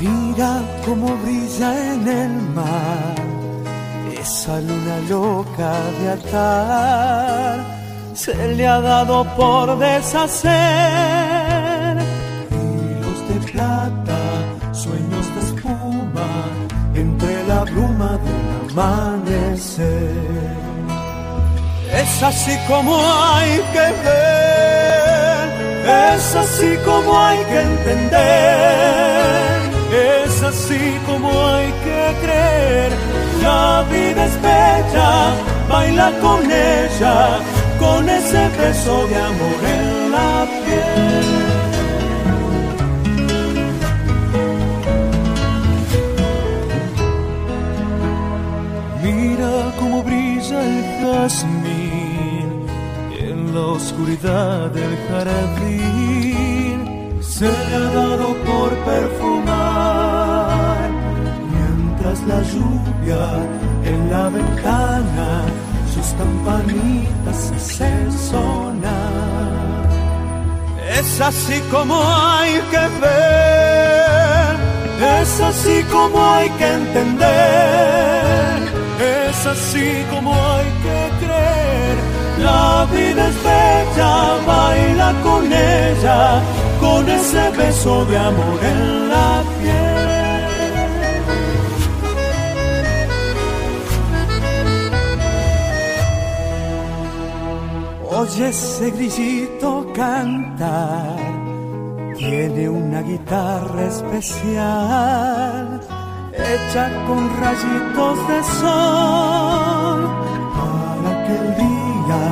Mira 0.00 0.62
cómo 0.84 1.16
brilla 1.16 1.94
en 1.94 2.08
el 2.08 2.32
mar 2.54 3.31
esa 4.22 4.60
luna 4.60 4.96
loca 5.08 5.72
de 5.98 6.06
atar. 6.18 7.54
Se 8.14 8.34
le 8.56 8.66
ha 8.66 8.80
dado 8.80 9.24
por 9.36 9.78
deshacer 9.78 10.50
hilos 12.50 13.18
de 13.28 13.36
plata, 13.50 14.20
sueños 14.72 15.26
de 15.34 15.40
espuma 15.48 16.30
entre 16.94 17.32
la 17.50 17.60
bruma 17.64 18.10
del 18.24 18.78
amanecer. 18.78 20.12
Es 22.02 22.22
así 22.22 22.56
como 22.68 22.92
hay 22.96 23.54
que 23.74 23.86
ver, 24.04 25.44
es 26.14 26.36
así 26.36 26.70
como 26.84 27.18
hay 27.18 27.38
que 27.50 27.60
entender 27.60 29.02
es 29.92 30.42
así 30.42 30.98
como 31.06 31.28
hay 31.48 31.70
que 31.84 32.14
creer. 32.22 33.11
La 33.42 33.84
vida 33.90 34.26
es 34.26 34.36
bella, 34.40 35.34
baila 35.68 36.12
con 36.20 36.40
ella, 36.50 37.40
con 37.78 38.08
ese 38.08 38.48
beso 38.58 39.06
de 39.08 39.16
amor 39.16 39.60
en 39.76 40.12
la 40.12 40.46
piel. 40.64 41.26
Mira 49.02 49.52
cómo 49.78 50.02
brilla 50.04 50.58
el 50.62 50.78
en 53.18 53.54
la 53.54 53.66
oscuridad 53.78 54.70
del 54.70 54.96
jardín 55.08 56.78
se 57.20 57.46
le 57.46 57.74
ha 57.74 57.88
dado 58.00 58.28
por 58.44 58.70
perfumar 58.90 60.11
la 62.26 62.40
lluvia 62.42 63.22
en 63.84 64.10
la 64.10 64.28
ventana 64.28 65.42
sus 65.94 66.08
campanitas 66.14 67.52
hacen 67.56 68.12
sonar. 68.12 69.88
Es 70.98 71.20
así 71.20 71.60
como 71.70 71.96
hay 72.02 72.54
que 72.70 72.84
ver, 73.04 74.56
es 75.20 75.40
así 75.40 75.82
como 75.90 76.18
hay 76.34 76.48
que 76.50 76.68
entender, 76.80 77.28
es 79.00 79.46
así 79.46 80.04
como 80.10 80.34
hay 80.34 80.66
que 80.84 80.98
creer. 81.24 81.96
La 82.38 82.86
vida 82.92 83.28
es 83.28 83.36
bella, 83.42 84.14
baila 84.46 85.14
con 85.22 85.52
ella, 85.52 86.42
con 86.80 87.08
ese 87.08 87.50
beso 87.50 88.04
de 88.06 88.18
amor 88.18 88.58
en 88.62 89.08
la 89.08 89.42
piel. 89.60 90.21
Oye 98.22 98.50
ese 98.50 98.88
grillito 98.92 99.84
cantar, 99.92 101.16
tiene 102.16 102.68
una 102.68 103.02
guitarra 103.02 103.82
especial, 103.88 105.80
hecha 106.32 106.84
con 107.08 107.28
rayitos 107.40 108.28
de 108.28 108.44
sol, 108.60 110.00
para 110.54 111.12
que 111.26 111.34
el 111.34 111.48
día 111.62 112.22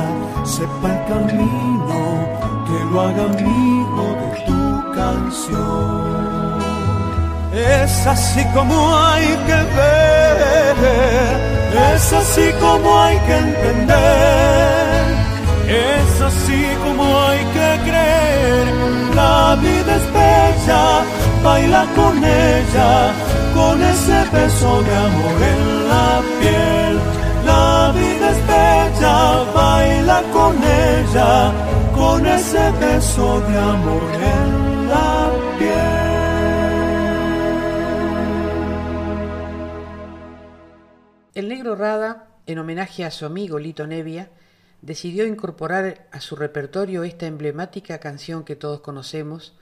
sepa 0.45 0.87
el 0.95 0.99
camino, 1.11 1.99
que 2.67 2.77
lo 2.89 3.01
haga 3.01 3.23
amigo 3.25 4.05
de 4.21 4.27
tu 4.45 4.61
canción. 4.95 6.61
Es 7.53 8.07
así 8.07 8.45
como 8.53 8.75
hay 8.95 9.27
que 9.45 9.59
ver, 9.75 10.75
es 11.95 12.13
así 12.13 12.47
como 12.61 12.97
hay 12.97 13.17
que 13.27 13.35
entender. 13.35 14.80
Es 15.71 16.21
así 16.21 16.65
como 16.83 17.03
hay 17.21 17.39
que 17.55 17.69
creer, 17.87 18.67
la 19.15 19.57
vida 19.61 19.95
es 19.95 20.07
bella, 20.11 20.83
baila 21.41 21.85
con 21.95 22.17
ella, 22.21 23.13
con 23.55 23.81
ese 23.81 24.19
beso 24.33 24.81
de 24.83 24.95
amor 25.07 25.37
en 25.53 25.89
la 25.91 26.21
piel. 26.41 26.99
La 27.45 27.93
vida 27.95 28.31
es 28.31 28.41
bella, 28.47 29.43
baila 29.55 30.21
con 30.33 30.57
ella, 30.61 31.53
con 31.95 32.25
ese 32.25 32.71
beso 32.71 33.39
de 33.39 33.57
amor 33.57 34.03
en 34.13 34.89
la 34.89 35.31
El 41.33 41.47
negro 41.47 41.75
Rada, 41.75 42.27
en 42.45 42.59
homenaje 42.59 43.05
a 43.05 43.09
su 43.09 43.25
amigo 43.25 43.57
Lito 43.57 43.87
Nevia, 43.87 44.29
decidió 44.81 45.27
incorporar 45.27 46.07
a 46.11 46.21
su 46.21 46.35
repertorio 46.35 47.03
esta 47.03 47.27
emblemática 47.27 47.99
canción 47.99 48.43
que 48.43 48.55
todos 48.55 48.81
conocemos 48.81 49.53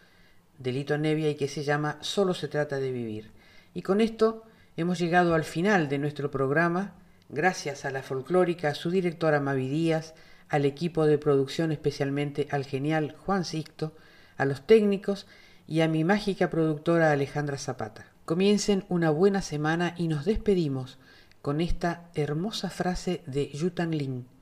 de 0.58 0.72
Lito 0.72 0.98
Nevia 0.98 1.30
y 1.30 1.36
que 1.36 1.48
se 1.48 1.64
llama 1.64 1.98
Solo 2.02 2.34
se 2.34 2.48
trata 2.48 2.78
de 2.78 2.92
vivir. 2.92 3.32
Y 3.74 3.82
con 3.82 4.02
esto 4.02 4.44
hemos 4.78 5.00
llegado 5.00 5.36
al 5.36 5.44
final 5.44 5.90
de 5.90 5.98
nuestro 5.98 6.32
programa, 6.32 6.96
gracias 7.30 7.86
a 7.86 7.92
la 7.92 8.02
folclórica, 8.02 8.70
a 8.70 8.76
su 8.76 8.92
directora 8.92 9.40
Mavi 9.40 9.68
Díaz, 9.68 10.14
al 10.48 10.66
equipo 10.66 11.06
de 11.06 11.18
producción, 11.18 11.72
especialmente 11.72 12.48
al 12.52 12.66
genial 12.66 13.16
Juan 13.26 13.46
Sixto, 13.46 13.94
a 14.38 14.46
los 14.46 14.66
técnicos 14.66 15.28
y 15.68 15.82
a 15.82 15.88
mi 15.88 16.04
mágica 16.04 16.50
productora 16.50 17.12
Alejandra 17.12 17.58
Zapata. 17.58 18.08
Comiencen 18.26 18.86
una 18.90 19.10
buena 19.12 19.42
semana 19.42 19.94
y 19.98 20.08
nos 20.08 20.26
despedimos 20.26 20.98
con 21.42 21.62
esta 21.62 22.10
hermosa 22.16 22.70
frase 22.70 23.22
de 23.28 23.50
Yutan 23.50 23.92
Lin. 23.92 24.39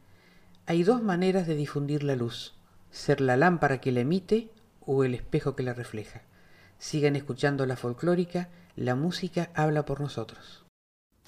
Hay 0.69 0.83
dos 0.83 1.01
maneras 1.01 1.47
de 1.47 1.55
difundir 1.55 2.03
la 2.03 2.17
luz, 2.17 2.53
ser 2.91 3.21
la 3.21 3.37
lámpara 3.37 3.79
que 3.79 3.93
la 3.93 4.01
emite 4.01 4.49
o 4.85 5.05
el 5.05 5.13
espejo 5.13 5.55
que 5.55 5.63
la 5.63 5.73
refleja. 5.73 6.23
Sigan 6.77 7.15
escuchando 7.15 7.65
la 7.65 7.77
folclórica, 7.77 8.49
la 8.75 8.93
música 8.93 9.49
habla 9.55 9.85
por 9.85 10.01
nosotros. 10.01 10.65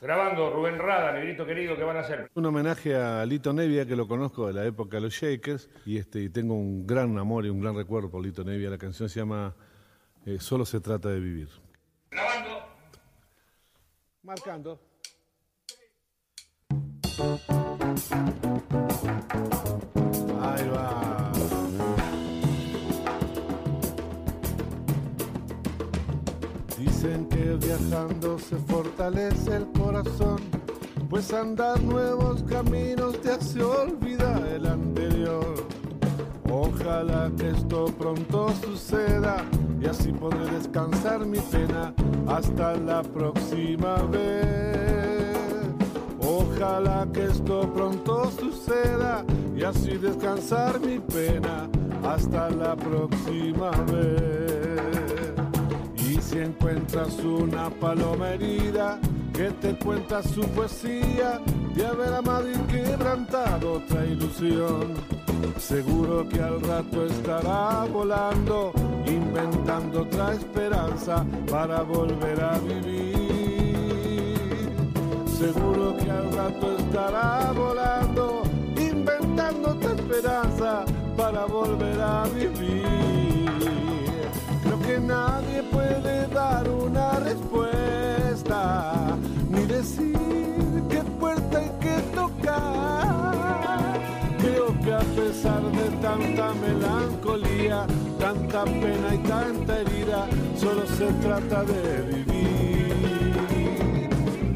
Grabando 0.02 0.52
Rubén 0.52 0.78
Rada, 0.78 1.14
negrito 1.14 1.46
querido, 1.46 1.78
¿qué 1.78 1.84
van 1.84 1.96
a 1.96 2.02
hacer? 2.02 2.30
Un 2.34 2.48
homenaje 2.48 2.98
a 2.98 3.26
Lito 3.26 3.54
Nevia, 3.54 3.86
que 3.86 3.96
lo 3.96 4.10
conozco 4.10 4.46
de 4.46 4.54
la 4.54 4.66
época 4.66 4.98
de 4.98 5.04
los 5.04 5.14
Shakers, 5.14 5.70
y, 5.86 5.98
este, 5.98 6.20
y 6.20 6.28
tengo 6.28 6.56
un 6.56 6.86
gran 6.86 7.18
amor 7.18 7.46
y 7.46 7.50
un 7.50 7.62
gran 7.62 7.78
recuerdo 7.78 8.12
por 8.12 8.22
Lito 8.22 8.44
Nevia. 8.44 8.70
La 8.70 8.78
canción 8.78 9.08
se 9.08 9.22
llama 9.22 9.56
eh, 10.26 10.38
Solo 10.42 10.66
se 10.66 10.82
trata 10.82 11.08
de 11.08 11.20
vivir. 11.22 11.48
Grabando. 12.12 12.60
Marcando. 14.22 14.82
Dicen 27.02 27.30
que 27.30 27.56
viajando 27.66 28.38
se 28.38 28.58
fortalece 28.58 29.56
el 29.56 29.72
corazón, 29.72 30.36
pues 31.10 31.32
andar 31.32 31.82
nuevos 31.82 32.44
caminos 32.44 33.22
te 33.22 33.32
hace 33.32 33.64
olvidar 33.64 34.46
el 34.46 34.66
anterior. 34.66 35.66
Ojalá 36.52 37.32
que 37.38 37.52
esto 37.52 37.86
pronto 37.98 38.50
suceda 38.66 39.38
y 39.80 39.86
así 39.86 40.12
podré 40.12 40.44
descansar 40.52 41.26
mi 41.26 41.40
pena 41.40 41.94
hasta 42.28 42.76
la 42.76 43.02
próxima 43.02 43.96
vez. 44.12 45.38
Ojalá 46.20 47.08
que 47.14 47.28
esto 47.28 47.62
pronto 47.74 48.30
suceda 48.30 49.24
y 49.56 49.64
así 49.64 49.92
descansar 49.92 50.82
mi 50.82 51.00
pena 51.00 51.70
hasta 52.04 52.50
la 52.50 52.76
próxima 52.76 53.72
vez. 53.90 54.39
Si 56.30 56.38
encuentras 56.38 57.18
una 57.24 57.72
paloma 57.72 58.38
que 58.38 59.50
te 59.62 59.74
cuenta 59.80 60.22
su 60.22 60.42
poesía 60.50 61.42
de 61.74 61.88
haber 61.88 62.14
amado 62.14 62.48
y 62.52 62.56
quebrantado 62.72 63.74
otra 63.78 64.06
ilusión, 64.06 64.94
seguro 65.58 66.30
que 66.30 66.40
al 66.40 66.62
rato 66.62 67.08
estará 67.08 67.86
volando, 67.86 68.72
inventando 69.08 70.04
otra 70.04 70.34
esperanza 70.34 71.26
para 71.50 71.82
volver 71.82 72.40
a 72.44 72.60
vivir. 72.60 73.66
Seguro 75.26 75.98
que 75.98 76.12
al 76.12 76.32
rato 76.32 76.78
estará 76.78 77.52
volando, 77.54 78.44
inventando 78.78 79.72
otra 79.72 79.96
esperanza 79.96 80.86
para 81.18 81.46
volver 81.46 82.00
a 82.00 82.26
vivir. 82.26 83.09
Que 84.90 85.00
nadie 85.00 85.62
puede 85.72 86.28
dar 86.30 86.68
una 86.68 87.20
respuesta, 87.20 89.16
ni 89.52 89.64
decir 89.68 90.18
qué 90.90 91.04
puerta 91.20 91.60
hay 91.60 91.70
que 91.80 92.02
tocar. 92.16 94.00
Creo 94.40 94.74
que 94.84 94.92
a 94.92 95.06
pesar 95.16 95.62
de 95.62 95.90
tanta 96.02 96.56
melancolía, 96.56 97.86
tanta 98.18 98.64
pena 98.66 99.14
y 99.14 99.18
tanta 99.20 99.82
herida, 99.82 100.28
solo 100.56 100.88
se 100.88 101.06
trata 101.22 101.64
de 101.66 102.02
vivir. 102.12 103.30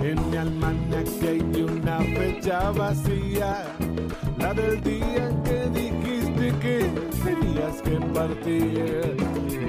En 0.01 0.31
mi 0.31 0.37
almanaque 0.37 1.27
hay 1.29 1.61
una 1.61 1.99
fecha 1.99 2.71
vacía, 2.71 3.65
la 4.39 4.51
del 4.55 4.81
día 4.81 5.29
en 5.29 5.43
que 5.43 5.62
tenías 7.23 7.81
que 7.81 7.97
partir. 8.13 9.15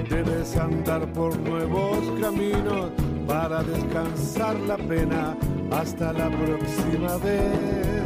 Debes 0.09 0.55
andar 0.57 1.05
por 1.13 1.37
nuevos 1.39 1.99
caminos 2.21 2.91
para 3.27 3.63
descansar 3.63 4.55
la 4.61 4.77
pena 4.77 5.35
hasta 5.71 6.13
la 6.13 6.29
próxima 6.29 7.17
vez. 7.17 8.05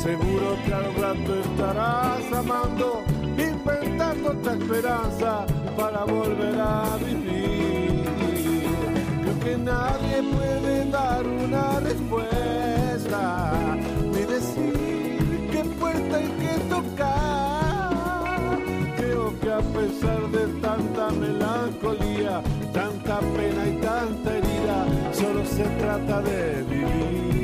Seguro 0.00 0.56
que 0.64 0.72
al 0.72 0.94
rato 0.94 1.40
estarás 1.40 2.32
amando, 2.32 3.02
inventando 3.36 4.30
otra 4.30 4.52
esperanza 4.52 5.46
para 5.76 6.04
volver 6.04 6.60
a 6.60 6.96
vivir. 7.04 8.04
Creo 9.22 9.40
que 9.40 9.58
nadie 9.58 10.22
puede 10.32 10.90
dar 10.90 11.26
una 11.26 11.80
respuesta, 11.80 13.52
ni 14.12 14.20
decir 14.20 15.05
puerta 15.96 16.16
hay 16.16 16.28
que 16.28 16.58
tocar. 16.68 17.90
Creo 18.96 19.40
que 19.40 19.52
a 19.52 19.60
pesar 19.60 20.30
de 20.30 20.46
tanta 20.60 21.10
melancolía, 21.10 22.42
tanta 22.72 23.20
pena 23.20 23.66
y 23.68 23.80
tanta 23.80 24.36
herida, 24.36 24.86
solo 25.12 25.44
se 25.44 25.64
trata 25.80 26.22
de 26.22 26.62
vivir. 26.62 27.35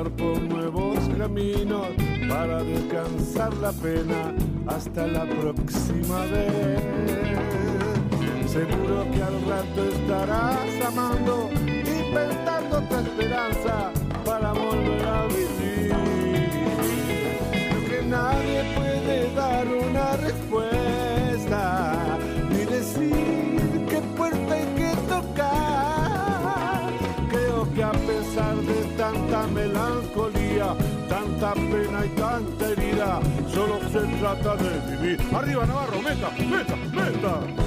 Por 0.00 0.40
nuevos 0.40 0.98
caminos 1.18 1.88
para 2.26 2.62
descansar 2.62 3.52
la 3.58 3.70
pena 3.70 4.34
hasta 4.66 5.06
la 5.06 5.26
próxima 5.26 6.24
vez. 6.24 6.80
Seguro 8.46 9.04
que 9.12 9.22
al 9.22 9.42
rato 9.42 9.84
estarás 9.92 10.86
amando, 10.86 11.49
tanta 31.40 31.54
pena 31.54 32.04
y 32.04 32.08
tanta 32.10 32.68
herida, 32.68 33.20
solo 33.52 33.80
se 33.90 34.00
trata 34.18 34.56
de 34.56 34.96
vivir. 34.96 35.20
Arriba 35.34 35.64
Navarro, 35.64 36.02
meta, 36.02 36.30
meta, 36.38 36.76
meta. 36.76 37.59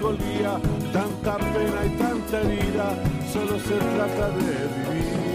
Melancolía, 0.00 0.60
tanta 0.92 1.36
pena 1.36 1.84
y 1.84 1.90
tanta 1.98 2.40
herida, 2.40 2.96
solo 3.32 3.58
se 3.60 3.76
trata 3.76 4.30
de 4.30 4.42
vivir. 4.42 5.30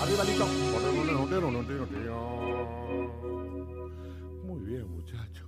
Arriba, 0.00 0.24
Lito. 0.24 0.46
Muy 4.44 4.60
bien, 4.60 4.90
muchacho. 4.90 5.47